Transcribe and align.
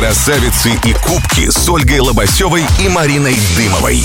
Красавицы 0.00 0.70
и 0.86 0.94
кубки 0.94 1.50
с 1.50 1.68
Ольгой 1.68 2.00
Лобасевой 2.00 2.62
и 2.82 2.88
Мариной 2.88 3.36
Дымовой. 3.54 3.98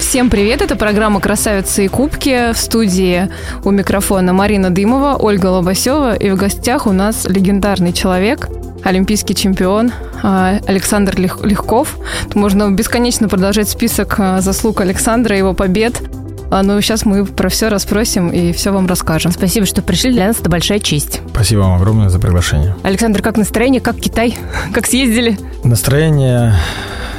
Всем 0.00 0.28
привет, 0.28 0.62
это 0.62 0.74
программа 0.74 1.20
«Красавицы 1.20 1.84
и 1.84 1.88
кубки» 1.88 2.52
в 2.52 2.56
студии 2.58 3.30
у 3.62 3.70
микрофона 3.70 4.32
Марина 4.32 4.70
Дымова, 4.70 5.14
Ольга 5.14 5.46
Лобасева 5.46 6.16
и 6.16 6.28
в 6.30 6.34
гостях 6.34 6.88
у 6.88 6.92
нас 6.92 7.24
легендарный 7.24 7.92
человек, 7.92 8.48
олимпийский 8.82 9.36
чемпион 9.36 9.92
а, 10.24 10.58
Александр 10.66 11.16
Легков. 11.16 11.96
Можно 12.34 12.68
бесконечно 12.72 13.28
продолжать 13.28 13.68
список 13.68 14.16
а, 14.18 14.40
заслуг 14.40 14.80
Александра, 14.80 15.38
его 15.38 15.54
побед. 15.54 16.02
А, 16.50 16.62
ну, 16.62 16.80
сейчас 16.80 17.04
мы 17.04 17.24
про 17.24 17.48
все 17.48 17.68
расспросим 17.68 18.28
и 18.28 18.52
все 18.52 18.72
вам 18.72 18.86
расскажем. 18.86 19.30
Спасибо, 19.32 19.66
что 19.66 19.82
пришли. 19.82 20.12
Для 20.12 20.26
нас 20.28 20.40
это 20.40 20.50
большая 20.50 20.80
честь. 20.80 21.20
Спасибо 21.32 21.60
вам 21.60 21.74
огромное 21.74 22.08
за 22.08 22.18
приглашение. 22.18 22.74
Александр, 22.82 23.22
как 23.22 23.36
настроение? 23.36 23.80
Как 23.80 23.96
Китай? 23.96 24.36
Как 24.74 24.86
съездили? 24.86 25.38
Настроение 25.62 26.54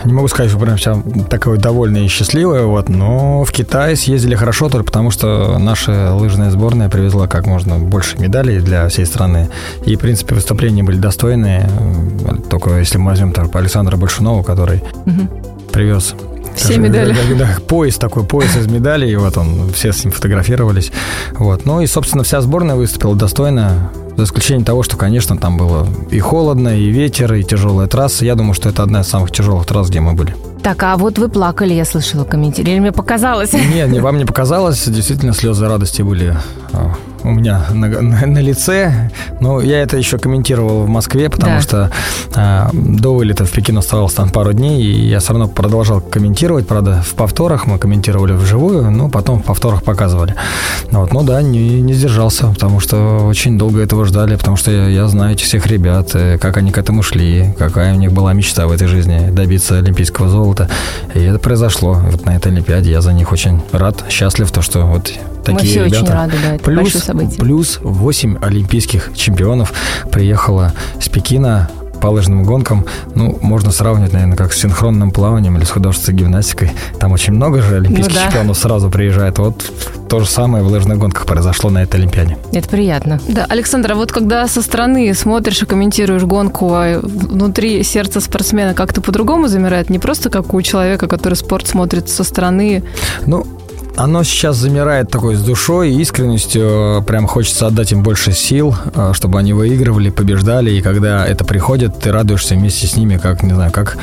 не 0.05 0.13
могу 0.13 0.27
сказать, 0.27 0.49
что 0.49 0.59
прям 0.59 0.77
вся 0.77 1.01
такое 1.29 1.59
довольное 1.59 2.03
и 2.03 2.07
счастливое, 2.07 2.63
вот, 2.63 2.89
но 2.89 3.43
в 3.43 3.51
Китай 3.51 3.95
съездили 3.95 4.35
хорошо 4.35 4.67
только 4.69 4.85
потому, 4.85 5.11
что 5.11 5.57
наша 5.59 6.13
лыжная 6.15 6.49
сборная 6.49 6.89
привезла 6.89 7.27
как 7.27 7.45
можно 7.45 7.77
больше 7.77 8.17
медалей 8.17 8.59
для 8.59 8.87
всей 8.89 9.05
страны. 9.05 9.49
И, 9.85 9.95
в 9.95 9.99
принципе, 9.99 10.35
выступления 10.35 10.83
были 10.83 10.97
достойные. 10.97 11.69
Только 12.49 12.77
если 12.79 12.97
мы 12.97 13.11
возьмем 13.11 13.31
там, 13.31 13.49
Александра 13.53 13.95
Большунова, 13.95 14.43
который 14.43 14.83
угу. 15.05 15.27
привез 15.71 16.15
все 16.55 16.77
медали. 16.77 17.13
Да, 17.13 17.45
да, 17.45 17.57
пояс 17.67 17.95
такой, 17.97 18.23
пояс 18.23 18.55
из 18.55 18.67
медалей, 18.67 19.11
и 19.11 19.15
вот 19.15 19.37
он, 19.37 19.71
все 19.73 19.91
с 19.91 20.03
ним 20.03 20.11
фотографировались. 20.11 20.91
Вот. 21.33 21.65
Ну 21.65 21.81
и, 21.81 21.87
собственно, 21.87 22.23
вся 22.23 22.41
сборная 22.41 22.75
выступила 22.75 23.15
достойно, 23.15 23.91
за 24.17 24.23
исключением 24.23 24.65
того, 24.65 24.83
что, 24.83 24.97
конечно, 24.97 25.37
там 25.37 25.57
было 25.57 25.87
и 26.09 26.19
холодно, 26.19 26.77
и 26.77 26.89
ветер, 26.89 27.33
и 27.33 27.43
тяжелая 27.43 27.87
трасса. 27.87 28.25
Я 28.25 28.35
думаю, 28.35 28.53
что 28.53 28.69
это 28.69 28.83
одна 28.83 29.01
из 29.01 29.07
самых 29.07 29.31
тяжелых 29.31 29.65
трасс, 29.65 29.89
где 29.89 29.99
мы 29.99 30.13
были. 30.13 30.35
Так, 30.61 30.83
а 30.83 30.95
вот 30.97 31.17
вы 31.17 31.27
плакали, 31.27 31.73
я 31.73 31.85
слышала 31.85 32.23
комментарий. 32.23 32.73
Или 32.73 32.79
мне 32.79 32.91
показалось? 32.91 33.53
Нет, 33.53 33.89
не, 33.89 33.99
вам 33.99 34.17
не 34.17 34.25
показалось. 34.25 34.87
Действительно, 34.87 35.33
слезы 35.33 35.67
радости 35.67 36.01
были 36.03 36.37
а, 36.71 36.93
у 37.23 37.31
меня 37.31 37.65
на, 37.71 37.87
на, 37.87 38.25
на 38.25 38.39
лице. 38.39 39.09
Но 39.39 39.61
я 39.61 39.81
это 39.81 39.97
еще 39.97 40.17
комментировал 40.17 40.83
в 40.83 40.89
Москве, 40.89 41.29
потому 41.29 41.55
да. 41.55 41.61
что 41.61 41.91
э, 42.35 42.69
до 42.73 43.15
вылета 43.15 43.45
в 43.45 43.51
Пекин 43.51 43.77
оставалось 43.77 44.13
там 44.13 44.29
пару 44.29 44.53
дней, 44.53 44.81
и 44.81 45.07
я 45.07 45.19
все 45.19 45.33
равно 45.33 45.47
продолжал 45.47 46.01
комментировать. 46.01 46.67
Правда, 46.67 47.01
в 47.05 47.13
повторах 47.15 47.67
мы 47.67 47.77
комментировали 47.77 48.33
вживую, 48.33 48.91
но 48.91 49.09
потом 49.09 49.41
в 49.41 49.45
повторах 49.45 49.83
показывали. 49.83 50.35
Вот, 50.91 51.13
ну 51.13 51.23
да, 51.23 51.41
не, 51.41 51.81
не 51.81 51.93
сдержался, 51.93 52.47
потому 52.47 52.79
что 52.79 53.25
очень 53.27 53.57
долго 53.57 53.81
этого 53.81 54.05
ждали, 54.05 54.35
потому 54.35 54.57
что 54.57 54.71
я, 54.71 54.87
я 54.87 55.07
знаю 55.07 55.33
этих 55.33 55.45
всех 55.45 55.67
ребят, 55.67 56.11
э, 56.13 56.37
как 56.37 56.57
они 56.57 56.71
к 56.71 56.77
этому 56.77 57.03
шли, 57.03 57.53
какая 57.57 57.93
у 57.93 57.97
них 57.97 58.11
была 58.11 58.33
мечта 58.33 58.67
в 58.67 58.71
этой 58.71 58.87
жизни 58.87 59.29
добиться 59.31 59.77
олимпийского 59.77 60.29
золота. 60.29 60.69
И 61.13 61.19
это 61.19 61.39
произошло. 61.39 61.93
Вот 61.93 62.25
на 62.25 62.35
этой 62.35 62.51
Олимпиаде 62.51 62.91
я 62.91 63.01
за 63.01 63.13
них 63.13 63.31
очень 63.31 63.61
рад, 63.71 64.03
счастлив, 64.09 64.51
то, 64.51 64.61
что 64.61 64.85
вот 64.85 65.11
такие 65.43 65.53
Мы 65.53 65.59
все 65.59 65.85
ребята. 65.85 66.03
очень 66.03 66.13
рады, 66.13 66.33
да, 66.43 66.57
плюс, 66.63 67.10
событие. 67.11 67.39
Плюс 67.39 67.79
8 67.81 68.37
олимпийских 68.41 69.11
чемпионов 69.15 69.73
приехало 70.11 70.73
с 70.99 71.09
Пекина 71.09 71.69
по 72.01 72.07
лыжным 72.07 72.43
гонкам, 72.43 72.85
ну, 73.13 73.37
можно 73.41 73.71
сравнивать, 73.71 74.11
наверное, 74.11 74.35
как 74.35 74.51
с 74.51 74.59
синхронным 74.59 75.11
плаванием 75.11 75.55
или 75.57 75.63
с 75.63 75.69
художественной 75.69 76.17
гимнастикой. 76.17 76.71
Там 76.99 77.11
очень 77.11 77.33
много 77.33 77.61
же 77.61 77.75
олимпийских 77.75 78.15
ну, 78.15 78.19
да. 78.19 78.25
чемпионов 78.25 78.57
сразу 78.57 78.89
приезжает. 78.89 79.37
Вот 79.37 79.71
то 80.09 80.19
же 80.19 80.25
самое 80.25 80.63
в 80.63 80.67
лыжных 80.67 80.97
гонках 80.97 81.25
произошло 81.25 81.69
на 81.69 81.83
этой 81.83 81.97
Олимпиаде. 81.97 82.37
Это 82.51 82.67
приятно. 82.67 83.21
Да, 83.27 83.45
Александра, 83.47 83.93
вот 83.93 84.11
когда 84.11 84.47
со 84.47 84.63
стороны 84.63 85.13
смотришь 85.13 85.61
и 85.61 85.65
комментируешь 85.65 86.23
гонку, 86.23 86.73
а 86.73 86.99
внутри 87.01 87.83
сердца 87.83 88.19
спортсмена 88.19 88.73
как-то 88.73 89.01
по-другому 89.01 89.47
замирает, 89.47 89.89
не 89.91 89.99
просто 89.99 90.29
как 90.29 90.53
у 90.53 90.61
человека, 90.63 91.07
который 91.07 91.35
спорт 91.35 91.67
смотрит 91.67 92.09
со 92.09 92.23
стороны. 92.23 92.83
Ну, 93.27 93.45
оно 93.95 94.23
сейчас 94.23 94.57
замирает 94.57 95.09
такой 95.09 95.35
с 95.35 95.41
душой, 95.41 95.91
искренностью. 95.93 97.03
Прям 97.05 97.27
хочется 97.27 97.67
отдать 97.67 97.91
им 97.91 98.03
больше 98.03 98.31
сил, 98.31 98.75
э, 98.93 99.11
чтобы 99.13 99.39
они 99.39 99.53
выигрывали, 99.53 100.09
побеждали. 100.09 100.71
И 100.71 100.81
когда 100.81 101.25
это 101.25 101.43
приходит, 101.43 101.99
ты 101.99 102.11
радуешься 102.11 102.55
вместе 102.55 102.87
с 102.87 102.95
ними, 102.95 103.17
как, 103.17 103.43
не 103.43 103.53
знаю, 103.53 103.71
как 103.71 103.97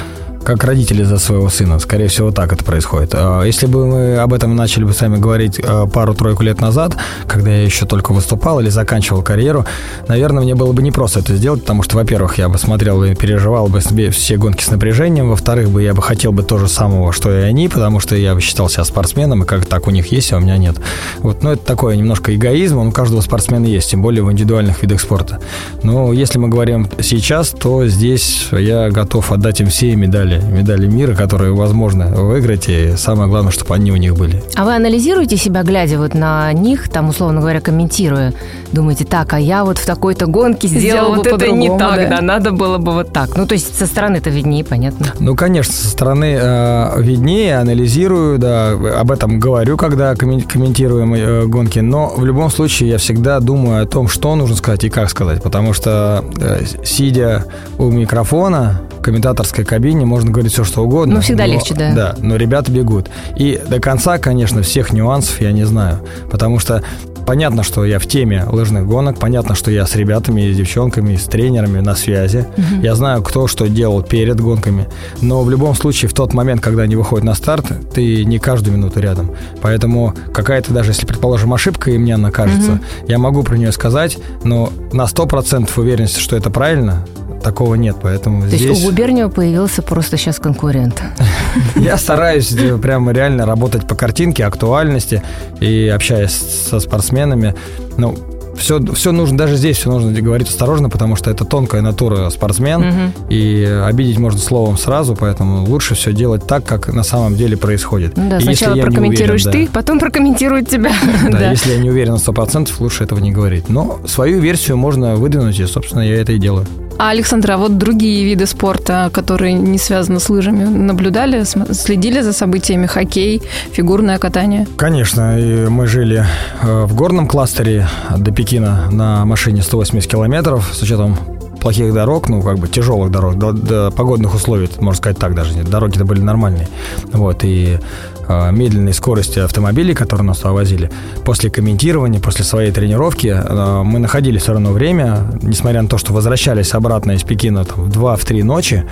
как 0.44 0.64
родители 0.64 1.02
за 1.02 1.18
своего 1.18 1.48
сына. 1.48 1.78
Скорее 1.78 2.08
всего, 2.08 2.30
так 2.30 2.52
это 2.52 2.64
происходит. 2.64 3.10
А 3.14 3.42
если 3.42 3.66
бы 3.66 3.86
мы 3.86 4.16
об 4.16 4.32
этом 4.32 4.54
начали 4.56 4.84
бы 4.84 4.92
сами 4.92 5.18
говорить 5.18 5.60
э, 5.62 5.86
пару-тройку 5.92 6.42
лет 6.42 6.60
назад, 6.60 6.96
когда 7.26 7.50
я 7.50 7.64
еще 7.64 7.86
только 7.86 8.12
выступал 8.12 8.60
или 8.60 8.68
заканчивал 8.68 9.22
карьеру, 9.22 9.66
наверное, 10.08 10.42
мне 10.42 10.54
было 10.54 10.72
бы 10.72 10.82
непросто 10.82 11.20
это 11.20 11.34
сделать, 11.36 11.62
потому 11.62 11.82
что, 11.82 11.96
во-первых, 11.96 12.38
я 12.38 12.48
бы 12.48 12.58
смотрел 12.58 13.02
и 13.04 13.14
переживал 13.14 13.68
бы 13.68 13.80
себе 13.80 14.10
все 14.10 14.36
гонки 14.36 14.62
с 14.62 14.70
напряжением, 14.70 15.30
во-вторых, 15.30 15.70
бы 15.70 15.82
я 15.82 15.94
бы 15.94 16.02
хотел 16.02 16.32
бы 16.32 16.42
то 16.42 16.58
же 16.58 16.68
самого, 16.68 17.12
что 17.12 17.30
и 17.30 17.42
они, 17.42 17.68
потому 17.68 18.00
что 18.00 18.16
я 18.16 18.34
бы 18.34 18.40
считал 18.40 18.68
себя 18.68 18.84
спортсменом, 18.84 19.42
и 19.42 19.46
как 19.46 19.66
так 19.66 19.86
у 19.86 19.90
них 19.90 20.12
есть, 20.12 20.32
а 20.32 20.36
у 20.36 20.40
меня 20.40 20.56
нет. 20.56 20.76
Вот, 21.18 21.42
ну, 21.42 21.52
это 21.52 21.64
такое 21.64 21.96
немножко 21.96 22.34
эгоизм, 22.34 22.78
он 22.78 22.88
у 22.88 22.92
каждого 22.92 23.20
спортсмена 23.20 23.66
есть, 23.66 23.90
тем 23.90 24.02
более 24.02 24.22
в 24.22 24.32
индивидуальных 24.32 24.82
видах 24.82 25.00
спорта. 25.00 25.40
Но 25.82 26.12
если 26.12 26.38
мы 26.38 26.48
говорим 26.48 26.88
сейчас, 27.00 27.50
то 27.50 27.86
здесь 27.86 28.48
я 28.52 28.90
готов 28.90 29.32
отдать 29.32 29.60
им 29.60 29.68
все 29.68 29.94
медали 29.96 30.27
медали, 30.36 30.86
мира, 30.86 31.14
которые 31.14 31.52
возможно 31.52 32.06
выиграть, 32.06 32.68
и 32.68 32.94
самое 32.96 33.28
главное, 33.28 33.52
чтобы 33.52 33.74
они 33.74 33.92
у 33.92 33.96
них 33.96 34.16
были. 34.16 34.42
А 34.54 34.64
вы 34.64 34.74
анализируете 34.74 35.36
себя, 35.36 35.62
глядя 35.62 35.98
вот 35.98 36.14
на 36.14 36.52
них, 36.52 36.88
там, 36.88 37.08
условно 37.08 37.40
говоря, 37.40 37.60
комментируя, 37.60 38.34
думаете, 38.72 39.04
так, 39.04 39.32
а 39.32 39.40
я 39.40 39.64
вот 39.64 39.78
в 39.78 39.86
такой-то 39.86 40.26
гонке 40.26 40.68
сделал, 40.68 40.82
сделал 40.82 41.14
вот 41.16 41.26
это 41.26 41.50
не 41.50 41.68
так, 41.68 41.96
да? 41.96 42.16
да, 42.16 42.20
надо 42.20 42.52
было 42.52 42.78
бы 42.78 42.92
вот 42.92 43.12
так. 43.12 43.36
Ну, 43.36 43.46
то 43.46 43.54
есть 43.54 43.76
со 43.76 43.86
стороны 43.86 44.16
это 44.16 44.30
виднее, 44.30 44.64
понятно? 44.64 45.06
Ну, 45.18 45.34
конечно, 45.34 45.72
со 45.72 45.88
стороны 45.88 46.36
э, 46.40 47.02
виднее, 47.02 47.58
анализирую, 47.58 48.38
да, 48.38 48.72
об 48.72 49.10
этом 49.10 49.38
говорю, 49.38 49.76
когда 49.76 50.14
комментируем 50.14 51.14
э, 51.14 51.46
гонки, 51.46 51.78
но 51.78 52.12
в 52.14 52.24
любом 52.24 52.50
случае 52.50 52.90
я 52.90 52.98
всегда 52.98 53.40
думаю 53.40 53.82
о 53.82 53.86
том, 53.86 54.08
что 54.08 54.34
нужно 54.34 54.56
сказать 54.56 54.84
и 54.84 54.90
как 54.90 55.10
сказать, 55.10 55.42
потому 55.42 55.72
что 55.72 56.24
э, 56.40 56.64
сидя 56.84 57.44
у 57.78 57.90
микрофона, 57.90 58.80
в 58.98 59.02
комментаторской 59.02 59.64
кабине 59.64 60.04
можно 60.04 60.30
говорить 60.30 60.52
все, 60.52 60.64
что 60.64 60.84
угодно. 60.84 61.16
Ну, 61.16 61.20
всегда 61.20 61.46
но, 61.46 61.52
легче, 61.54 61.74
да. 61.74 61.92
Да, 61.94 62.14
но 62.18 62.36
ребята 62.36 62.70
бегут. 62.70 63.08
И 63.36 63.60
до 63.68 63.80
конца, 63.80 64.18
конечно, 64.18 64.62
всех 64.62 64.92
нюансов 64.92 65.40
я 65.40 65.52
не 65.52 65.64
знаю. 65.64 66.00
Потому 66.30 66.58
что 66.58 66.82
понятно, 67.28 67.62
что 67.62 67.84
я 67.84 67.98
в 67.98 68.06
теме 68.06 68.46
лыжных 68.50 68.86
гонок, 68.86 69.18
понятно, 69.18 69.54
что 69.54 69.70
я 69.70 69.86
с 69.86 69.94
ребятами, 69.94 70.50
с 70.50 70.56
девчонками, 70.56 71.14
с 71.16 71.24
тренерами 71.24 71.80
на 71.80 71.94
связи. 71.94 72.46
Угу. 72.56 72.82
Я 72.82 72.94
знаю, 72.94 73.22
кто 73.22 73.46
что 73.46 73.68
делал 73.68 74.02
перед 74.02 74.40
гонками. 74.40 74.88
Но 75.20 75.42
в 75.42 75.50
любом 75.50 75.74
случае, 75.74 76.08
в 76.08 76.14
тот 76.14 76.32
момент, 76.32 76.62
когда 76.62 76.84
они 76.84 76.96
выходят 76.96 77.24
на 77.24 77.34
старт, 77.34 77.66
ты 77.92 78.24
не 78.24 78.38
каждую 78.38 78.76
минуту 78.76 79.00
рядом. 79.00 79.32
Поэтому 79.60 80.14
какая-то, 80.32 80.72
даже 80.72 80.92
если, 80.92 81.04
предположим, 81.04 81.52
ошибка, 81.52 81.90
и 81.90 81.98
мне 81.98 82.14
она 82.14 82.30
кажется, 82.30 82.72
угу. 82.72 82.80
я 83.06 83.18
могу 83.18 83.42
про 83.42 83.56
нее 83.56 83.72
сказать, 83.72 84.18
но 84.42 84.72
на 84.92 85.02
100% 85.02 85.68
уверенности, 85.76 86.20
что 86.20 86.34
это 86.34 86.48
правильно, 86.48 87.04
такого 87.42 87.74
нет, 87.74 87.96
поэтому 88.02 88.42
То 88.42 88.48
здесь... 88.48 88.60
есть 88.62 88.84
у 88.84 88.86
Губерниева 88.86 89.28
появился 89.28 89.82
просто 89.82 90.16
сейчас 90.16 90.38
конкурент? 90.38 91.02
Я 91.76 91.96
стараюсь 91.96 92.54
прямо 92.82 93.12
реально 93.12 93.46
работать 93.46 93.86
по 93.86 93.94
картинке, 93.94 94.44
актуальности 94.44 95.22
и 95.60 95.88
общаясь 95.88 96.32
со 96.32 96.80
спортсменами. 96.80 97.54
Ну, 97.96 98.16
все, 98.58 98.80
все 98.94 99.12
нужно, 99.12 99.38
даже 99.38 99.56
здесь 99.56 99.78
все 99.78 99.90
нужно 99.90 100.12
говорить 100.20 100.48
осторожно, 100.48 100.90
потому 100.90 101.16
что 101.16 101.30
это 101.30 101.44
тонкая 101.44 101.82
натура 101.82 102.28
спортсмен, 102.30 102.80
угу. 102.80 103.30
и 103.30 103.64
обидеть 103.84 104.18
можно 104.18 104.38
словом 104.38 104.76
сразу, 104.76 105.14
поэтому 105.14 105.64
лучше 105.64 105.94
все 105.94 106.12
делать 106.12 106.46
так, 106.46 106.64
как 106.64 106.92
на 106.92 107.02
самом 107.02 107.36
деле 107.36 107.56
происходит. 107.56 108.16
Ну 108.16 108.28
да, 108.28 108.38
и 108.38 108.42
сначала 108.42 108.74
прокомментируешь 108.76 109.46
уверен, 109.46 109.66
ты, 109.66 109.66
да, 109.66 109.72
потом 109.72 109.98
прокомментирует 109.98 110.68
тебя. 110.68 110.92
Да, 111.28 111.38
да, 111.38 111.50
если 111.50 111.72
я 111.72 111.78
не 111.78 111.90
уверен 111.90 112.12
на 112.12 112.16
100%, 112.16 112.70
лучше 112.78 113.04
этого 113.04 113.18
не 113.18 113.32
говорить. 113.32 113.68
Но 113.68 114.00
свою 114.06 114.40
версию 114.40 114.76
можно 114.76 115.16
выдвинуть, 115.16 115.58
и, 115.58 115.66
собственно, 115.66 116.00
я 116.00 116.20
это 116.20 116.32
и 116.32 116.38
делаю. 116.38 116.66
А, 117.00 117.10
Александра, 117.10 117.54
а 117.54 117.56
вот 117.58 117.78
другие 117.78 118.24
виды 118.24 118.44
спорта, 118.46 119.08
которые 119.12 119.52
не 119.52 119.78
связаны 119.78 120.18
с 120.18 120.28
лыжами, 120.28 120.64
наблюдали, 120.64 121.44
следили 121.44 122.22
за 122.22 122.32
событиями 122.32 122.86
хоккей, 122.86 123.40
фигурное 123.70 124.18
катание? 124.18 124.66
Конечно, 124.76 125.38
и 125.38 125.68
мы 125.68 125.86
жили 125.86 126.26
э, 126.60 126.84
в 126.86 126.96
горном 126.96 127.28
кластере 127.28 127.86
до 128.16 128.32
Пекина 128.48 128.88
на 128.90 129.26
машине 129.26 129.60
180 129.60 130.10
километров 130.10 130.70
с 130.72 130.80
учетом 130.80 131.18
плохих 131.60 131.92
дорог, 131.92 132.30
ну, 132.30 132.40
как 132.40 132.58
бы 132.58 132.66
тяжелых 132.66 133.10
дорог, 133.10 133.36
до, 133.36 133.52
до 133.52 133.90
погодных 133.90 134.34
условий, 134.34 134.70
можно 134.80 134.96
сказать 134.96 135.18
так 135.18 135.34
даже, 135.34 135.52
дороги-то 135.64 136.06
были 136.06 136.22
нормальные. 136.22 136.66
Вот, 137.12 137.44
и 137.44 137.78
э, 138.26 138.50
медленной 138.50 138.94
скорости 138.94 139.38
автомобилей, 139.38 139.92
которые 139.92 140.24
нас 140.24 140.42
возили, 140.44 140.90
после 141.26 141.50
комментирования, 141.50 142.20
после 142.20 142.42
своей 142.42 142.72
тренировки, 142.72 143.26
э, 143.26 143.82
мы 143.84 143.98
находили 143.98 144.38
все 144.38 144.52
равно 144.52 144.72
время, 144.72 145.26
несмотря 145.42 145.82
на 145.82 145.88
то, 145.90 145.98
что 145.98 146.14
возвращались 146.14 146.72
обратно 146.72 147.12
из 147.12 147.24
Пекина 147.24 147.66
там, 147.66 147.84
в 147.84 147.90
2-3 147.90 148.44
ночи, 148.44 148.86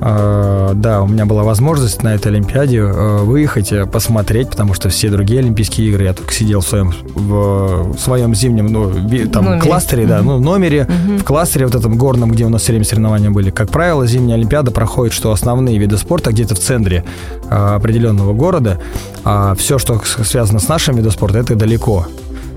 да, 0.00 1.02
у 1.02 1.06
меня 1.06 1.26
была 1.26 1.42
возможность 1.42 2.02
на 2.02 2.14
этой 2.14 2.28
Олимпиаде 2.28 2.78
э, 2.78 3.18
выехать, 3.18 3.72
э, 3.72 3.86
посмотреть, 3.86 4.48
потому 4.48 4.72
что 4.72 4.88
все 4.88 5.10
другие 5.10 5.40
Олимпийские 5.40 5.88
игры 5.88 6.04
я 6.04 6.14
только 6.14 6.32
сидел 6.32 6.60
в 6.60 6.66
своем, 6.66 6.92
в, 7.14 7.96
своем 7.98 8.34
зимнем 8.34 8.66
ну, 8.66 8.90
там, 9.30 9.44
номере. 9.44 9.60
кластере, 9.60 10.06
да, 10.06 10.22
ну, 10.22 10.40
номере, 10.40 10.88
в 11.18 11.22
кластере 11.24 11.66
вот 11.66 11.74
этом 11.74 11.96
горном, 11.98 12.30
где 12.30 12.46
у 12.46 12.48
нас 12.48 12.62
все 12.62 12.72
время 12.72 12.86
соревнования 12.86 13.30
были. 13.30 13.50
Как 13.50 13.70
правило, 13.70 14.06
зимняя 14.06 14.36
Олимпиада 14.36 14.70
проходит, 14.70 15.12
что 15.12 15.32
основные 15.32 15.78
виды 15.78 15.98
спорта 15.98 16.30
где-то 16.30 16.54
в 16.54 16.60
центре 16.60 17.04
определенного 17.48 18.32
города, 18.32 18.80
а 19.24 19.54
все, 19.54 19.78
что 19.78 20.00
связано 20.04 20.60
с 20.60 20.68
нашим 20.68 20.96
видом 20.96 21.10
спорта, 21.12 21.38
это 21.38 21.54
далеко 21.56 22.06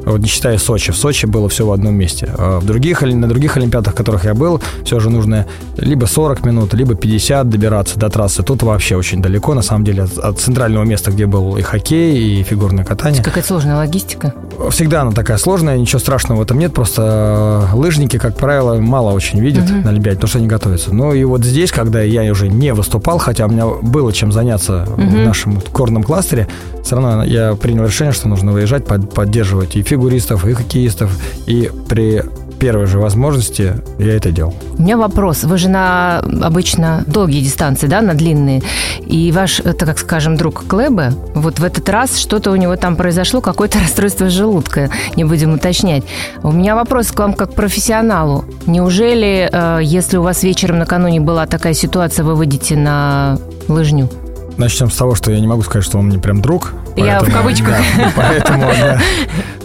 вот 0.05 0.21
не 0.21 0.27
считая 0.27 0.57
Сочи. 0.57 0.91
В 0.91 0.95
Сочи 0.95 1.25
было 1.25 1.49
все 1.49 1.65
в 1.65 1.71
одном 1.71 1.95
месте. 1.95 2.29
А 2.37 2.59
в 2.59 2.65
других, 2.65 3.01
на 3.01 3.27
других 3.27 3.57
Олимпиадах, 3.57 3.93
в 3.93 3.97
которых 3.97 4.25
я 4.25 4.33
был, 4.33 4.61
все 4.83 4.99
же 4.99 5.09
нужно 5.09 5.45
либо 5.77 6.05
40 6.05 6.45
минут, 6.45 6.73
либо 6.73 6.95
50 6.95 7.49
добираться 7.49 7.99
до 7.99 8.09
трассы. 8.09 8.43
Тут 8.43 8.63
вообще 8.63 8.95
очень 8.95 9.21
далеко, 9.21 9.53
на 9.53 9.61
самом 9.61 9.85
деле, 9.85 10.03
от, 10.03 10.39
центрального 10.39 10.83
места, 10.83 11.11
где 11.11 11.25
был 11.25 11.57
и 11.57 11.61
хоккей, 11.61 12.39
и 12.39 12.43
фигурное 12.43 12.83
катание. 12.83 13.23
Какая 13.23 13.43
сложная 13.43 13.75
логистика? 13.75 14.33
Всегда 14.69 15.01
она 15.01 15.11
такая 15.11 15.37
сложная, 15.37 15.77
ничего 15.77 15.99
страшного 15.99 16.39
в 16.39 16.41
этом 16.41 16.59
нет, 16.59 16.73
просто 16.73 17.69
э, 17.71 17.75
лыжники, 17.75 18.17
как 18.17 18.37
правило, 18.37 18.75
мало 18.79 19.11
очень 19.11 19.39
видят 19.39 19.69
угу. 19.69 19.81
на 19.81 19.89
Олимпиаде, 19.89 20.17
потому 20.17 20.29
что 20.29 20.37
они 20.39 20.47
готовятся. 20.47 20.93
Ну 20.93 21.13
и 21.13 21.23
вот 21.23 21.43
здесь, 21.43 21.71
когда 21.71 22.01
я 22.01 22.29
уже 22.31 22.47
не 22.47 22.73
выступал, 22.73 23.17
хотя 23.17 23.45
у 23.45 23.49
меня 23.49 23.65
было 23.65 24.11
чем 24.13 24.31
заняться 24.31 24.83
угу. 24.83 25.01
в 25.01 25.15
нашем 25.15 25.61
горном 25.73 26.03
кластере, 26.03 26.47
все 26.83 26.95
равно 26.95 27.23
я 27.23 27.55
принял 27.55 27.85
решение, 27.85 28.13
что 28.13 28.27
нужно 28.27 28.51
выезжать, 28.51 28.85
поддерживать 28.85 29.75
и 29.75 29.81
фигуристов, 29.93 30.45
и 30.47 30.53
хоккеистов, 30.53 31.11
и 31.45 31.69
при 31.87 32.23
первой 32.59 32.85
же 32.85 32.97
возможности 32.97 33.73
я 33.99 34.15
это 34.15 34.31
делал. 34.31 34.55
У 34.77 34.81
меня 34.81 34.97
вопрос. 34.97 35.43
Вы 35.43 35.57
же 35.57 35.69
на 35.69 36.19
обычно 36.19 37.03
долгие 37.07 37.41
дистанции, 37.41 37.87
да, 37.87 38.01
на 38.01 38.13
длинные. 38.13 38.61
И 39.05 39.31
ваш, 39.31 39.59
это, 39.59 39.85
как 39.85 39.99
скажем, 39.99 40.37
друг 40.37 40.65
Клэбе, 40.65 41.11
вот 41.35 41.59
в 41.59 41.63
этот 41.63 41.89
раз 41.89 42.17
что-то 42.17 42.51
у 42.51 42.55
него 42.55 42.75
там 42.77 42.95
произошло, 42.95 43.41
какое-то 43.41 43.79
расстройство 43.83 44.29
желудка, 44.29 44.89
не 45.15 45.25
будем 45.25 45.53
уточнять. 45.53 46.03
У 46.41 46.51
меня 46.51 46.75
вопрос 46.75 47.11
к 47.11 47.19
вам 47.19 47.33
как 47.33 47.51
к 47.51 47.53
профессионалу. 47.53 48.45
Неужели, 48.65 49.49
э, 49.51 49.79
если 49.83 50.17
у 50.17 50.23
вас 50.23 50.43
вечером 50.43 50.79
накануне 50.79 51.19
была 51.19 51.45
такая 51.45 51.73
ситуация, 51.73 52.23
вы 52.23 52.35
выйдете 52.35 52.77
на 52.77 53.37
лыжню? 53.67 54.09
Начнем 54.57 54.91
с 54.91 54.95
того, 54.95 55.15
что 55.15 55.31
я 55.31 55.39
не 55.39 55.47
могу 55.47 55.63
сказать, 55.63 55.85
что 55.85 55.97
он 55.97 56.07
мне 56.07 56.19
прям 56.19 56.41
друг. 56.41 56.73
Я 56.95 57.19
в 57.21 57.31
кавычках. 57.31 57.75
Да, 57.97 58.13
поэтому, 58.15 58.61
да, 58.61 59.01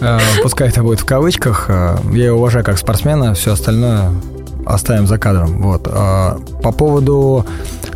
э, 0.01 0.19
пускай 0.41 0.69
это 0.69 0.81
будет 0.81 0.99
в 0.99 1.05
кавычках. 1.05 1.65
Э, 1.69 1.97
я 2.11 2.27
его 2.27 2.39
уважаю 2.39 2.65
как 2.65 2.77
спортсмена, 2.77 3.33
все 3.33 3.53
остальное 3.53 4.11
оставим 4.65 5.07
за 5.07 5.17
кадром. 5.17 5.61
Вот. 5.61 5.87
А 5.91 6.39
по 6.63 6.71
поводу 6.71 7.45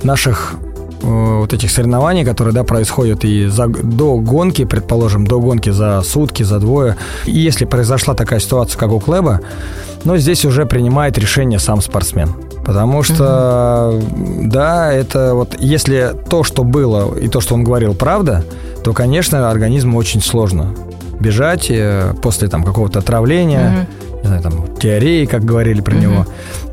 наших 0.04 0.54
э, 1.02 1.38
вот 1.40 1.54
этих 1.54 1.72
соревнований, 1.72 2.26
которые 2.26 2.54
да, 2.54 2.64
происходят 2.64 3.24
и 3.24 3.48
за, 3.48 3.68
до 3.68 4.18
гонки, 4.18 4.66
предположим, 4.66 5.26
до 5.26 5.40
гонки 5.40 5.72
за 5.72 6.02
сутки, 6.04 6.44
за 6.44 6.60
двое. 6.60 6.96
И 7.26 7.38
если 7.38 7.66
произошла 7.66 8.14
такая 8.14 8.40
ситуация, 8.40 8.78
как 8.78 8.92
у 8.92 9.00
Клэба, 9.00 9.42
но 10.04 10.18
здесь 10.18 10.46
уже 10.46 10.66
принимает 10.66 11.18
решение 11.18 11.60
сам 11.60 11.82
спортсмен. 11.82 12.30
Потому 12.64 13.04
что, 13.04 14.00
угу. 14.02 14.48
да, 14.48 14.92
это 14.94 15.34
вот 15.34 15.56
если 15.60 16.16
то, 16.30 16.44
что 16.44 16.64
было, 16.64 17.18
и 17.18 17.28
то, 17.28 17.42
что 17.42 17.56
он 17.56 17.64
говорил, 17.64 17.94
правда, 17.94 18.44
то, 18.84 18.94
конечно, 18.94 19.50
организму 19.50 19.98
очень 19.98 20.22
сложно 20.22 20.74
бежать 21.20 21.68
э, 21.70 22.14
после 22.22 22.48
там 22.48 22.64
какого-то 22.64 23.00
отравления, 23.00 23.88
угу. 24.12 24.18
не 24.22 24.28
знаю, 24.28 24.42
там, 24.42 24.66
диареи, 24.80 25.26
как 25.26 25.44
говорили 25.44 25.82
про 25.82 25.96
угу. 25.96 26.02
него. 26.02 26.26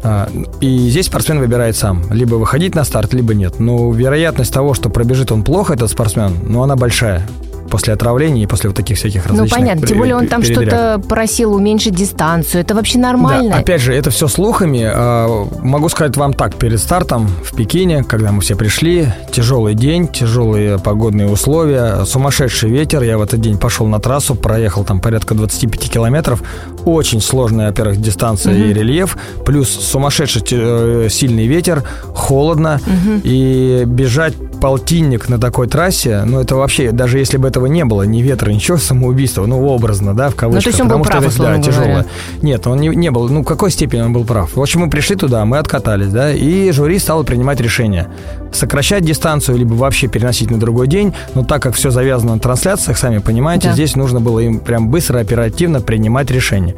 А, 0.02 0.28
и 0.60 0.88
здесь 0.88 1.06
спортсмен 1.06 1.40
выбирает 1.40 1.76
сам. 1.76 2.02
Либо 2.10 2.36
выходить 2.36 2.74
на 2.74 2.84
старт, 2.84 3.12
либо 3.12 3.34
нет. 3.34 3.58
Но 3.58 3.92
вероятность 3.92 4.52
того, 4.52 4.74
что 4.74 4.90
пробежит 4.90 5.32
он 5.32 5.42
плохо, 5.42 5.74
этот 5.74 5.90
спортсмен, 5.90 6.32
ну, 6.42 6.62
она 6.62 6.76
большая 6.76 7.26
после 7.70 7.94
отравления 7.94 8.42
и 8.42 8.46
после 8.46 8.68
вот 8.68 8.76
таких 8.76 8.98
всяких 8.98 9.24
ну, 9.24 9.30
различных... 9.30 9.58
Ну, 9.58 9.64
понятно. 9.64 9.86
Тем 9.86 9.98
более 9.98 10.16
он 10.16 10.26
там 10.26 10.42
что-то 10.42 11.00
просил 11.08 11.54
уменьшить 11.54 11.94
дистанцию. 11.94 12.62
Это 12.62 12.74
вообще 12.74 12.98
нормально? 12.98 13.50
Да, 13.50 13.58
опять 13.58 13.80
же, 13.80 13.94
это 13.94 14.10
все 14.10 14.28
слухами. 14.28 14.82
А, 14.84 15.46
могу 15.62 15.88
сказать 15.88 16.16
вам 16.16 16.34
так, 16.34 16.56
перед 16.56 16.80
стартом 16.80 17.28
в 17.28 17.54
Пекине, 17.56 18.04
когда 18.04 18.32
мы 18.32 18.40
все 18.40 18.56
пришли, 18.56 19.12
тяжелый 19.32 19.74
день, 19.74 20.08
тяжелые 20.08 20.78
погодные 20.78 21.28
условия, 21.28 22.04
сумасшедший 22.04 22.70
ветер. 22.70 23.02
Я 23.02 23.18
в 23.18 23.22
этот 23.22 23.40
день 23.40 23.58
пошел 23.58 23.86
на 23.86 24.00
трассу, 24.00 24.34
проехал 24.34 24.84
там 24.84 25.00
порядка 25.00 25.34
25 25.34 25.90
километров. 25.90 26.42
Очень 26.84 27.20
сложная, 27.20 27.68
во-первых, 27.68 28.00
дистанция 28.00 28.54
угу. 28.54 28.64
и 28.64 28.72
рельеф, 28.72 29.16
плюс 29.44 29.68
сумасшедший 29.68 30.42
э, 30.50 31.08
сильный 31.10 31.46
ветер, 31.46 31.84
холодно, 32.14 32.80
угу. 32.86 33.20
и 33.22 33.84
бежать 33.86 34.34
полтинник 34.60 35.28
на 35.28 35.38
такой 35.38 35.66
трассе, 35.66 36.22
ну 36.26 36.40
это 36.40 36.54
вообще, 36.54 36.92
даже 36.92 37.18
если 37.18 37.38
бы 37.38 37.48
этого 37.48 37.66
не 37.66 37.84
было, 37.84 38.02
ни 38.02 38.20
ветра, 38.22 38.50
ничего, 38.50 38.76
самоубийство, 38.76 39.46
ну 39.46 39.66
образно, 39.66 40.14
да, 40.14 40.28
в 40.28 40.34
кавычках. 40.34 40.56
Ну, 40.56 40.62
то 40.62 40.68
есть 40.68 40.80
он 40.80 40.86
потому 40.88 41.04
был 41.04 41.10
прав, 41.10 41.32
что 41.32 41.44
это, 41.44 41.56
да, 41.56 41.62
тяжело. 41.62 42.04
Нет, 42.42 42.66
он 42.66 42.78
не, 42.78 42.88
не 42.88 43.10
был, 43.10 43.28
ну 43.28 43.42
в 43.42 43.44
какой 43.44 43.70
степени 43.70 44.02
он 44.02 44.12
был 44.12 44.24
прав. 44.24 44.54
В 44.54 44.60
общем, 44.60 44.80
мы 44.80 44.90
пришли 44.90 45.16
туда, 45.16 45.44
мы 45.44 45.58
откатались, 45.58 46.08
да, 46.08 46.32
и 46.32 46.70
жюри 46.72 46.98
стало 46.98 47.22
принимать 47.22 47.60
решение. 47.60 48.08
Сокращать 48.52 49.04
дистанцию, 49.04 49.58
либо 49.58 49.74
вообще 49.74 50.08
переносить 50.08 50.50
на 50.50 50.58
другой 50.58 50.88
день, 50.88 51.14
но 51.34 51.44
так 51.44 51.62
как 51.62 51.74
все 51.74 51.90
завязано 51.90 52.34
на 52.34 52.40
трансляциях, 52.40 52.98
сами 52.98 53.18
понимаете, 53.18 53.68
да. 53.68 53.74
здесь 53.74 53.96
нужно 53.96 54.20
было 54.20 54.40
им 54.40 54.60
прям 54.60 54.88
быстро, 54.88 55.18
оперативно 55.18 55.80
принимать 55.80 56.30
решение. 56.30 56.74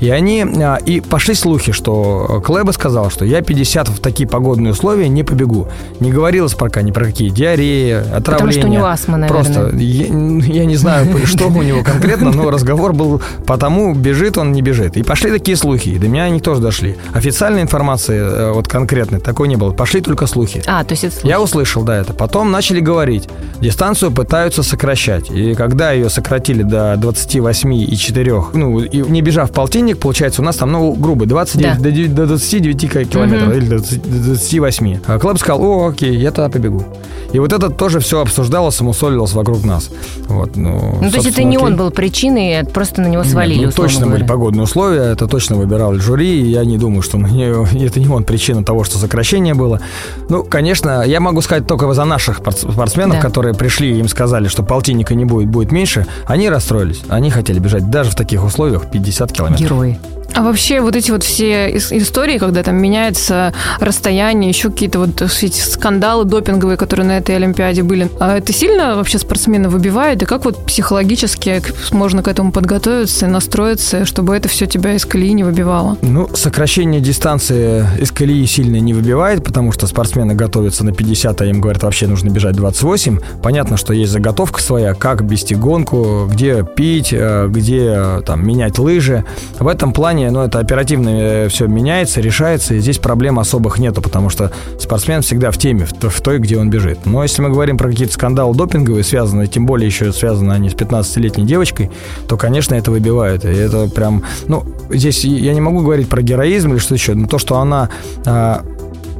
И 0.00 0.10
они, 0.10 0.44
а, 0.44 0.76
и 0.76 1.00
пошли 1.00 1.34
слухи, 1.34 1.72
что 1.72 2.42
Клэба 2.44 2.72
сказал, 2.72 3.10
что 3.10 3.24
я 3.24 3.42
50 3.42 3.88
в 3.88 4.00
такие 4.00 4.28
погодные 4.28 4.72
условия 4.72 5.08
не 5.08 5.22
побегу. 5.22 5.68
Не 6.00 6.10
говорилось 6.10 6.54
пока 6.54 6.82
ни 6.82 6.90
про 6.90 7.06
какие 7.06 7.30
диареи, 7.30 7.92
отравления. 7.92 8.22
Потому 8.24 8.52
что 8.52 8.66
у 8.66 8.70
него 8.70 8.84
астма, 8.86 9.16
наверное. 9.16 9.44
Просто, 9.44 9.76
я, 9.76 10.06
я 10.06 10.64
не 10.64 10.76
знаю, 10.76 11.06
что 11.26 11.46
у 11.46 11.62
него 11.62 11.82
конкретно, 11.82 12.30
но 12.30 12.50
разговор 12.50 12.92
был 12.92 13.20
потому, 13.46 13.94
бежит 13.94 14.38
он, 14.38 14.52
не 14.52 14.62
бежит. 14.62 14.96
И 14.96 15.02
пошли 15.02 15.30
такие 15.30 15.56
слухи, 15.56 15.90
и 15.90 15.98
до 15.98 16.08
меня 16.08 16.24
они 16.24 16.40
тоже 16.40 16.60
дошли. 16.60 16.96
Официальной 17.12 17.62
информации, 17.62 18.18
э, 18.18 18.52
вот 18.52 18.68
конкретной, 18.68 19.20
такой 19.20 19.48
не 19.48 19.56
было. 19.56 19.72
Пошли 19.72 20.00
только 20.00 20.26
слухи. 20.26 20.62
А, 20.66 20.84
то 20.84 20.92
есть 20.92 21.04
это 21.04 21.15
слухи. 21.16 21.28
Я 21.28 21.40
услышал, 21.40 21.82
да, 21.82 21.96
это. 21.96 22.14
Потом 22.14 22.50
начали 22.50 22.80
говорить, 22.80 23.28
дистанцию 23.60 24.12
пытаются 24.12 24.62
сокращать. 24.62 25.30
И 25.30 25.54
когда 25.54 25.92
ее 25.92 26.08
сократили 26.10 26.62
до 26.62 26.94
28,4, 26.94 28.44
ну, 28.54 28.80
и 28.80 28.98
не 29.02 29.22
бежав 29.22 29.50
полтинник, 29.52 29.98
получается, 29.98 30.42
у 30.42 30.44
нас 30.44 30.56
там, 30.56 30.72
ну, 30.72 30.92
грубо, 30.92 31.26
29, 31.26 31.78
да. 31.78 31.90
до, 31.90 32.08
до 32.08 32.26
29 32.26 33.10
километров, 33.10 33.48
угу. 33.48 33.56
или 33.56 33.66
до 33.66 33.78
28. 33.78 34.98
А 35.06 35.18
Клэбо 35.18 35.38
сказал, 35.38 35.62
о, 35.62 35.88
окей, 35.88 36.16
я 36.16 36.30
тогда 36.30 36.50
побегу. 36.50 36.84
И 37.32 37.38
вот 37.38 37.52
это 37.52 37.70
тоже 37.70 38.00
все 38.00 38.20
обсуждалось, 38.20 38.76
мусолилось 38.76 39.32
вокруг 39.32 39.64
нас. 39.64 39.90
Вот, 40.28 40.56
ну, 40.56 40.98
ну 41.00 41.10
то 41.10 41.16
есть 41.16 41.28
это 41.28 41.42
не 41.42 41.56
окей. 41.56 41.68
он 41.68 41.76
был 41.76 41.90
причиной, 41.90 42.64
просто 42.64 43.00
на 43.00 43.08
него 43.08 43.24
свалили, 43.24 43.60
Нет, 43.60 43.74
ну, 43.76 43.82
точно 43.82 44.06
говоря. 44.06 44.18
были 44.18 44.28
погодные 44.28 44.62
условия, 44.62 45.12
это 45.12 45.26
точно 45.26 45.56
выбирал 45.56 45.94
жюри, 45.94 46.40
и 46.40 46.50
я 46.50 46.64
не 46.64 46.78
думаю, 46.78 47.02
что 47.02 47.18
это 47.18 48.00
не 48.00 48.08
он 48.08 48.24
причина 48.24 48.64
того, 48.64 48.84
что 48.84 48.98
сокращение 48.98 49.54
было. 49.54 49.80
Ну, 50.28 50.44
конечно, 50.44 51.02
я 51.06 51.20
могу 51.20 51.40
сказать 51.40 51.66
только 51.66 51.92
за 51.92 52.04
наших 52.04 52.38
спортсменов, 52.38 53.16
да. 53.16 53.22
которые 53.22 53.54
пришли 53.54 53.94
и 53.94 53.98
им 53.98 54.08
сказали, 54.08 54.48
что 54.48 54.62
полтинника 54.62 55.14
не 55.14 55.24
будет, 55.24 55.48
будет 55.48 55.72
меньше, 55.72 56.06
они 56.26 56.48
расстроились. 56.48 57.02
Они 57.08 57.30
хотели 57.30 57.58
бежать 57.58 57.90
даже 57.90 58.10
в 58.10 58.14
таких 58.14 58.44
условиях 58.44 58.90
50 58.90 59.32
километров. 59.32 59.68
Герои. 59.68 59.98
А 60.36 60.42
вообще 60.42 60.82
вот 60.82 60.94
эти 60.94 61.10
вот 61.10 61.22
все 61.22 61.74
истории, 61.78 62.36
когда 62.36 62.62
там 62.62 62.76
меняется 62.76 63.54
расстояние, 63.80 64.50
еще 64.50 64.68
какие-то 64.68 64.98
вот 64.98 65.22
эти 65.22 65.58
скандалы 65.58 66.26
допинговые, 66.26 66.76
которые 66.76 67.06
на 67.06 67.16
этой 67.16 67.36
Олимпиаде 67.36 67.82
были, 67.82 68.10
а 68.20 68.36
это 68.36 68.52
сильно 68.52 68.96
вообще 68.96 69.18
спортсмена 69.18 69.70
выбивает? 69.70 70.22
И 70.22 70.26
как 70.26 70.44
вот 70.44 70.66
психологически 70.66 71.62
можно 71.90 72.22
к 72.22 72.28
этому 72.28 72.52
подготовиться 72.52 73.24
и 73.24 73.30
настроиться, 73.30 74.04
чтобы 74.04 74.36
это 74.36 74.46
все 74.46 74.66
тебя 74.66 74.92
из 74.92 75.06
колеи 75.06 75.32
не 75.32 75.42
выбивало? 75.42 75.96
Ну, 76.02 76.28
сокращение 76.34 77.00
дистанции 77.00 77.86
из 77.98 78.10
колеи 78.10 78.44
сильно 78.44 78.76
не 78.76 78.92
выбивает, 78.92 79.42
потому 79.42 79.72
что 79.72 79.86
спортсмены 79.86 80.34
готовятся 80.34 80.84
на 80.84 80.92
50, 80.92 81.40
а 81.40 81.46
им 81.46 81.62
говорят, 81.62 81.82
вообще 81.82 82.08
нужно 82.08 82.28
бежать 82.28 82.56
28. 82.56 83.20
Понятно, 83.42 83.78
что 83.78 83.94
есть 83.94 84.12
заготовка 84.12 84.60
своя, 84.60 84.92
как 84.92 85.22
вести 85.22 85.54
гонку, 85.54 86.28
где 86.30 86.62
пить, 86.62 87.08
э, 87.12 87.48
где 87.48 87.94
э, 87.96 88.20
там 88.26 88.46
менять 88.46 88.78
лыжи. 88.78 89.24
В 89.58 89.66
этом 89.66 89.94
плане 89.94 90.25
но 90.30 90.44
это 90.44 90.58
оперативно 90.58 91.08
э, 91.08 91.48
все 91.48 91.66
меняется, 91.66 92.20
решается, 92.20 92.74
и 92.74 92.78
здесь 92.78 92.98
проблем 92.98 93.38
особых 93.38 93.78
нету, 93.78 94.02
потому 94.02 94.30
что 94.30 94.52
спортсмен 94.78 95.22
всегда 95.22 95.50
в 95.50 95.58
теме, 95.58 95.86
в 95.86 96.20
той, 96.20 96.38
где 96.38 96.58
он 96.58 96.70
бежит. 96.70 97.06
Но 97.06 97.22
если 97.22 97.42
мы 97.42 97.50
говорим 97.50 97.78
про 97.78 97.88
какие-то 97.88 98.14
скандалы 98.14 98.54
допинговые, 98.54 99.04
связанные, 99.04 99.46
тем 99.46 99.66
более 99.66 99.86
еще 99.86 100.12
связаны 100.12 100.52
они 100.52 100.70
с 100.70 100.74
15-летней 100.74 101.44
девочкой, 101.44 101.90
то, 102.28 102.36
конечно, 102.36 102.74
это 102.74 102.90
выбивает. 102.90 103.44
И 103.44 103.48
это 103.48 103.88
прям, 103.88 104.22
ну, 104.48 104.64
здесь 104.90 105.24
я 105.24 105.54
не 105.54 105.60
могу 105.60 105.80
говорить 105.80 106.08
про 106.08 106.22
героизм 106.22 106.72
или 106.72 106.78
что 106.78 106.94
еще, 106.94 107.14
но 107.14 107.26
то, 107.26 107.38
что 107.38 107.58
она 107.58 107.88
а, 108.24 108.64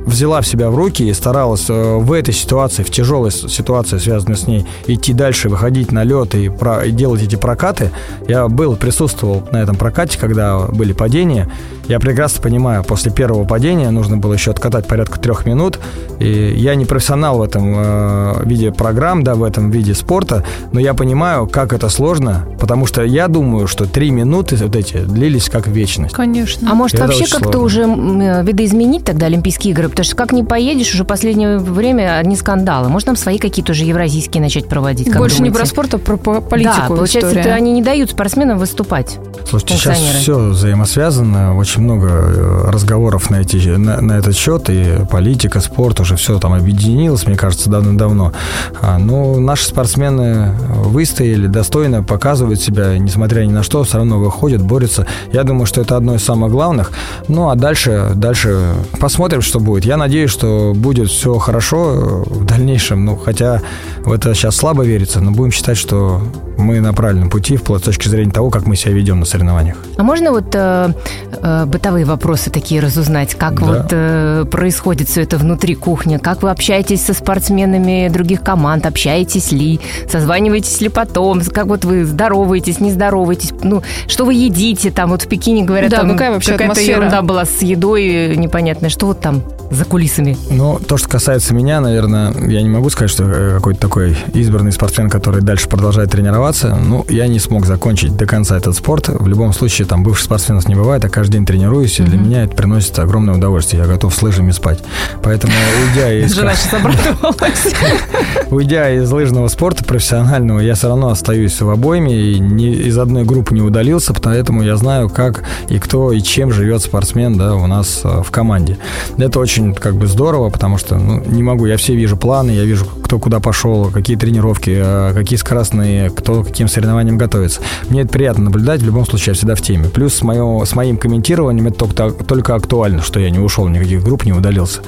взяла 0.06 0.40
в 0.40 0.46
себя 0.46 0.70
в 0.70 0.76
руки 0.76 1.06
и 1.06 1.12
старалась 1.12 1.66
э, 1.68 1.96
в 1.96 2.12
этой 2.12 2.32
ситуации, 2.32 2.82
в 2.82 2.90
тяжелой 2.90 3.30
ситуации, 3.30 3.98
связанной 3.98 4.36
с 4.36 4.46
ней, 4.46 4.64
идти 4.86 5.12
дальше, 5.12 5.48
выходить 5.48 5.92
на 5.92 6.04
лед 6.04 6.34
и, 6.34 6.48
про, 6.48 6.86
и 6.86 6.92
делать 6.92 7.22
эти 7.22 7.36
прокаты. 7.36 7.90
Я 8.28 8.48
был, 8.48 8.76
присутствовал 8.76 9.42
на 9.52 9.58
этом 9.58 9.76
прокате, 9.76 10.18
когда 10.18 10.60
были 10.60 10.92
падения. 10.92 11.50
Я 11.88 12.00
прекрасно 12.00 12.42
понимаю, 12.42 12.82
после 12.84 13.12
первого 13.12 13.44
падения 13.44 13.90
нужно 13.90 14.16
было 14.16 14.32
еще 14.32 14.50
откатать 14.50 14.86
порядка 14.86 15.20
трех 15.20 15.46
минут. 15.46 15.78
И 16.18 16.54
я 16.56 16.74
не 16.74 16.84
профессионал 16.84 17.38
в 17.38 17.42
этом 17.42 17.74
э, 17.76 18.44
виде 18.44 18.72
программ, 18.72 19.22
да, 19.22 19.34
в 19.34 19.44
этом 19.44 19.70
виде 19.70 19.94
спорта, 19.94 20.44
но 20.72 20.80
я 20.80 20.94
понимаю, 20.94 21.46
как 21.46 21.72
это 21.72 21.88
сложно, 21.88 22.46
потому 22.58 22.86
что 22.86 23.02
я 23.04 23.28
думаю, 23.28 23.66
что 23.66 23.84
три 23.86 24.10
минуты 24.10 24.56
вот 24.56 24.74
эти 24.74 24.96
длились 24.98 25.48
как 25.48 25.66
вечность. 25.68 26.14
Конечно. 26.14 26.70
А 26.70 26.74
может 26.74 26.94
Это 26.94 27.04
вообще 27.06 27.26
как-то 27.26 27.58
уже 27.58 27.82
э, 27.82 28.42
видоизменить 28.44 29.04
тогда 29.04 29.26
Олимпийские 29.26 29.72
игры? 29.72 29.88
Потому 29.88 30.04
что 30.04 30.16
как 30.16 30.32
не 30.32 30.42
поедешь, 30.42 30.92
уже 30.94 31.04
последнее 31.04 31.58
время 31.58 32.18
одни 32.18 32.34
скандалы. 32.36 32.88
Может, 32.88 33.08
нам 33.08 33.16
свои 33.16 33.38
какие-то 33.38 33.72
уже 33.72 33.84
евразийские 33.84 34.42
начать 34.42 34.68
проводить? 34.68 35.08
как 35.10 35.18
Больше 35.18 35.42
не 35.42 35.50
думаете? 35.50 35.58
про 35.58 35.66
спорт, 35.66 35.94
а 35.94 35.98
про 35.98 36.16
по- 36.16 36.40
политику 36.40 36.74
Да, 36.80 36.86
получается, 36.88 37.30
история. 37.30 37.40
это 37.42 37.54
они 37.54 37.72
не 37.72 37.82
дают 37.82 38.10
спортсменам 38.10 38.58
выступать. 38.58 39.18
Слушайте, 39.48 39.74
сейчас 39.74 39.98
все 39.98 40.38
взаимосвязано, 40.38 41.56
очень 41.56 41.75
много 41.78 42.08
э, 42.08 42.70
разговоров 42.70 43.30
на, 43.30 43.36
эти, 43.36 43.56
на, 43.76 44.00
на 44.00 44.12
этот 44.18 44.36
счет, 44.36 44.68
и 44.68 45.04
политика, 45.10 45.60
спорт, 45.60 46.00
уже 46.00 46.16
все 46.16 46.38
там 46.38 46.52
объединилось, 46.52 47.26
мне 47.26 47.36
кажется, 47.36 47.70
давно-давно. 47.70 48.32
А, 48.80 48.98
ну, 48.98 49.40
наши 49.40 49.66
спортсмены 49.66 50.52
выстояли, 50.84 51.46
достойно 51.46 52.02
показывают 52.02 52.60
себя, 52.60 52.96
несмотря 52.98 53.44
ни 53.44 53.52
на 53.52 53.62
что, 53.62 53.84
все 53.84 53.98
равно 53.98 54.18
выходят, 54.18 54.62
борются. 54.62 55.06
Я 55.32 55.44
думаю, 55.44 55.66
что 55.66 55.80
это 55.80 55.96
одно 55.96 56.14
из 56.14 56.24
самых 56.24 56.50
главных. 56.50 56.92
Ну, 57.28 57.48
а 57.50 57.54
дальше, 57.54 58.12
дальше 58.14 58.74
посмотрим, 59.00 59.42
что 59.42 59.60
будет. 59.60 59.84
Я 59.84 59.96
надеюсь, 59.96 60.30
что 60.30 60.72
будет 60.74 61.08
все 61.08 61.38
хорошо 61.38 61.92
э, 61.92 62.34
в 62.34 62.44
дальнейшем, 62.44 63.04
ну, 63.04 63.16
хотя 63.16 63.62
в 64.04 64.12
это 64.12 64.34
сейчас 64.34 64.56
слабо 64.56 64.84
верится, 64.84 65.20
но 65.20 65.30
будем 65.30 65.52
считать, 65.52 65.76
что 65.76 66.22
мы 66.58 66.80
на 66.80 66.92
правильном 66.92 67.30
пути, 67.30 67.56
вплоть 67.56 67.82
с 67.82 67.84
точки 67.84 68.08
зрения 68.08 68.30
того, 68.30 68.50
как 68.50 68.66
мы 68.66 68.76
себя 68.76 68.92
ведем 68.92 69.20
на 69.20 69.26
соревнованиях. 69.26 69.76
А 69.96 70.02
можно 70.02 70.30
вот 70.30 70.54
э, 70.54 70.92
э, 71.32 71.65
бытовые 71.66 72.04
вопросы 72.04 72.50
такие 72.50 72.80
разузнать? 72.80 73.34
Как 73.34 73.60
Да. 73.60 73.66
вот 73.66 73.86
э, 73.90 74.44
происходит 74.50 75.08
все 75.08 75.22
это 75.22 75.36
внутри 75.38 75.74
кухни? 75.74 76.16
Как 76.18 76.42
вы 76.42 76.50
общаетесь 76.50 77.04
со 77.04 77.14
спортсменами 77.14 78.08
других 78.08 78.42
команд? 78.42 78.86
Общаетесь 78.86 79.52
ли? 79.52 79.80
Созваниваетесь 80.10 80.80
ли 80.80 80.88
потом? 80.88 81.40
Как 81.42 81.66
вот 81.66 81.84
вы 81.84 82.04
здороваетесь, 82.04 82.80
не 82.80 82.90
здороваетесь? 82.92 83.52
Ну, 83.62 83.82
что 84.08 84.24
вы 84.24 84.34
едите? 84.34 84.90
Там 84.90 85.10
вот 85.10 85.22
в 85.22 85.28
Пекине 85.28 85.64
говорят, 85.64 85.90
Да, 85.90 85.98
там 85.98 86.10
какая 86.12 86.30
вообще 86.32 86.52
какая-то 86.52 86.72
атмосфера? 86.72 86.96
ерунда 86.98 87.22
была 87.22 87.44
с 87.44 87.62
едой 87.62 88.06
э, 88.06 88.34
непонятная. 88.34 88.90
Что 88.90 89.06
вот 89.06 89.20
там 89.20 89.42
за 89.70 89.84
кулисами? 89.84 90.36
Ну, 90.50 90.78
то, 90.78 90.96
что 90.96 91.08
касается 91.08 91.54
меня, 91.54 91.80
наверное, 91.80 92.32
я 92.48 92.62
не 92.62 92.68
могу 92.68 92.88
сказать, 92.90 93.10
что 93.10 93.24
я 93.24 93.54
какой-то 93.56 93.80
такой 93.80 94.16
избранный 94.32 94.72
спортсмен, 94.72 95.10
который 95.10 95.42
дальше 95.42 95.68
продолжает 95.68 96.10
тренироваться. 96.10 96.76
Ну, 96.76 97.04
я 97.08 97.26
не 97.26 97.38
смог 97.38 97.66
закончить 97.66 98.16
до 98.16 98.26
конца 98.26 98.56
этот 98.56 98.76
спорт. 98.76 99.08
В 99.08 99.26
любом 99.26 99.52
случае, 99.52 99.86
там 99.86 100.02
бывших 100.04 100.24
спортсменов 100.26 100.68
не 100.68 100.74
бывает, 100.74 101.04
а 101.04 101.08
каждый 101.08 101.34
день 101.34 101.46
тренируюсь, 101.56 101.98
и 102.00 102.02
для 102.02 102.18
меня 102.18 102.44
это 102.44 102.54
приносит 102.54 102.98
огромное 102.98 103.34
удовольствие. 103.34 103.82
Я 103.82 103.88
готов 103.88 104.14
с 104.14 104.20
лыжами 104.20 104.50
спать. 104.50 104.80
Поэтому, 105.22 105.54
уйдя 105.88 106.12
из, 106.20 106.34
Жена 106.34 106.54
сейчас 106.54 106.74
обрадовалась. 106.74 107.74
уйдя 108.50 108.90
из 108.90 109.10
лыжного 109.10 109.48
спорта 109.48 109.82
профессионального, 109.82 110.60
я 110.60 110.74
все 110.74 110.88
равно 110.88 111.08
остаюсь 111.08 111.58
в 111.60 111.70
обойме 111.70 112.14
и 112.14 112.38
ни, 112.38 112.72
из 112.72 112.98
одной 112.98 113.24
группы 113.24 113.54
не 113.54 113.62
удалился, 113.62 114.12
поэтому 114.12 114.62
я 114.62 114.76
знаю, 114.76 115.08
как 115.08 115.44
и 115.70 115.78
кто 115.78 116.12
и 116.12 116.20
чем 116.20 116.52
живет 116.52 116.82
спортсмен 116.82 117.38
да, 117.38 117.54
у 117.54 117.66
нас 117.66 118.02
э, 118.04 118.22
в 118.22 118.30
команде. 118.30 118.76
Это 119.16 119.40
очень 119.40 119.74
как 119.74 119.96
бы 119.96 120.06
здорово, 120.06 120.50
потому 120.50 120.76
что 120.76 120.96
ну, 120.96 121.22
не 121.24 121.42
могу, 121.42 121.64
я 121.64 121.78
все 121.78 121.94
вижу 121.94 122.18
планы, 122.18 122.50
я 122.50 122.64
вижу, 122.64 122.84
кто 122.84 123.18
куда 123.18 123.40
пошел, 123.40 123.90
какие 123.90 124.16
тренировки, 124.16 124.76
э, 124.76 125.14
какие 125.14 125.38
скоростные, 125.38 126.10
кто 126.10 126.42
к 126.42 126.48
каким 126.48 126.68
соревнованиям 126.68 127.16
готовится. 127.16 127.60
Мне 127.88 128.02
это 128.02 128.12
приятно 128.12 128.44
наблюдать, 128.44 128.82
в 128.82 128.84
любом 128.84 129.06
случае 129.06 129.32
я 129.32 129.34
всегда 129.34 129.54
в 129.54 129.62
теме. 129.62 129.88
Плюс 129.88 130.14
с, 130.14 130.22
моё, 130.22 130.64
с 130.64 130.74
моим 130.74 130.98
комментированием 130.98 131.45
это 131.50 131.78
только, 131.78 132.10
только 132.10 132.54
актуально, 132.54 133.02
что 133.02 133.20
я 133.20 133.30
не 133.30 133.38
ушел 133.38 133.68
никаких 133.68 134.02
групп, 134.02 134.24
не 134.24 134.32
удалился. 134.32 134.80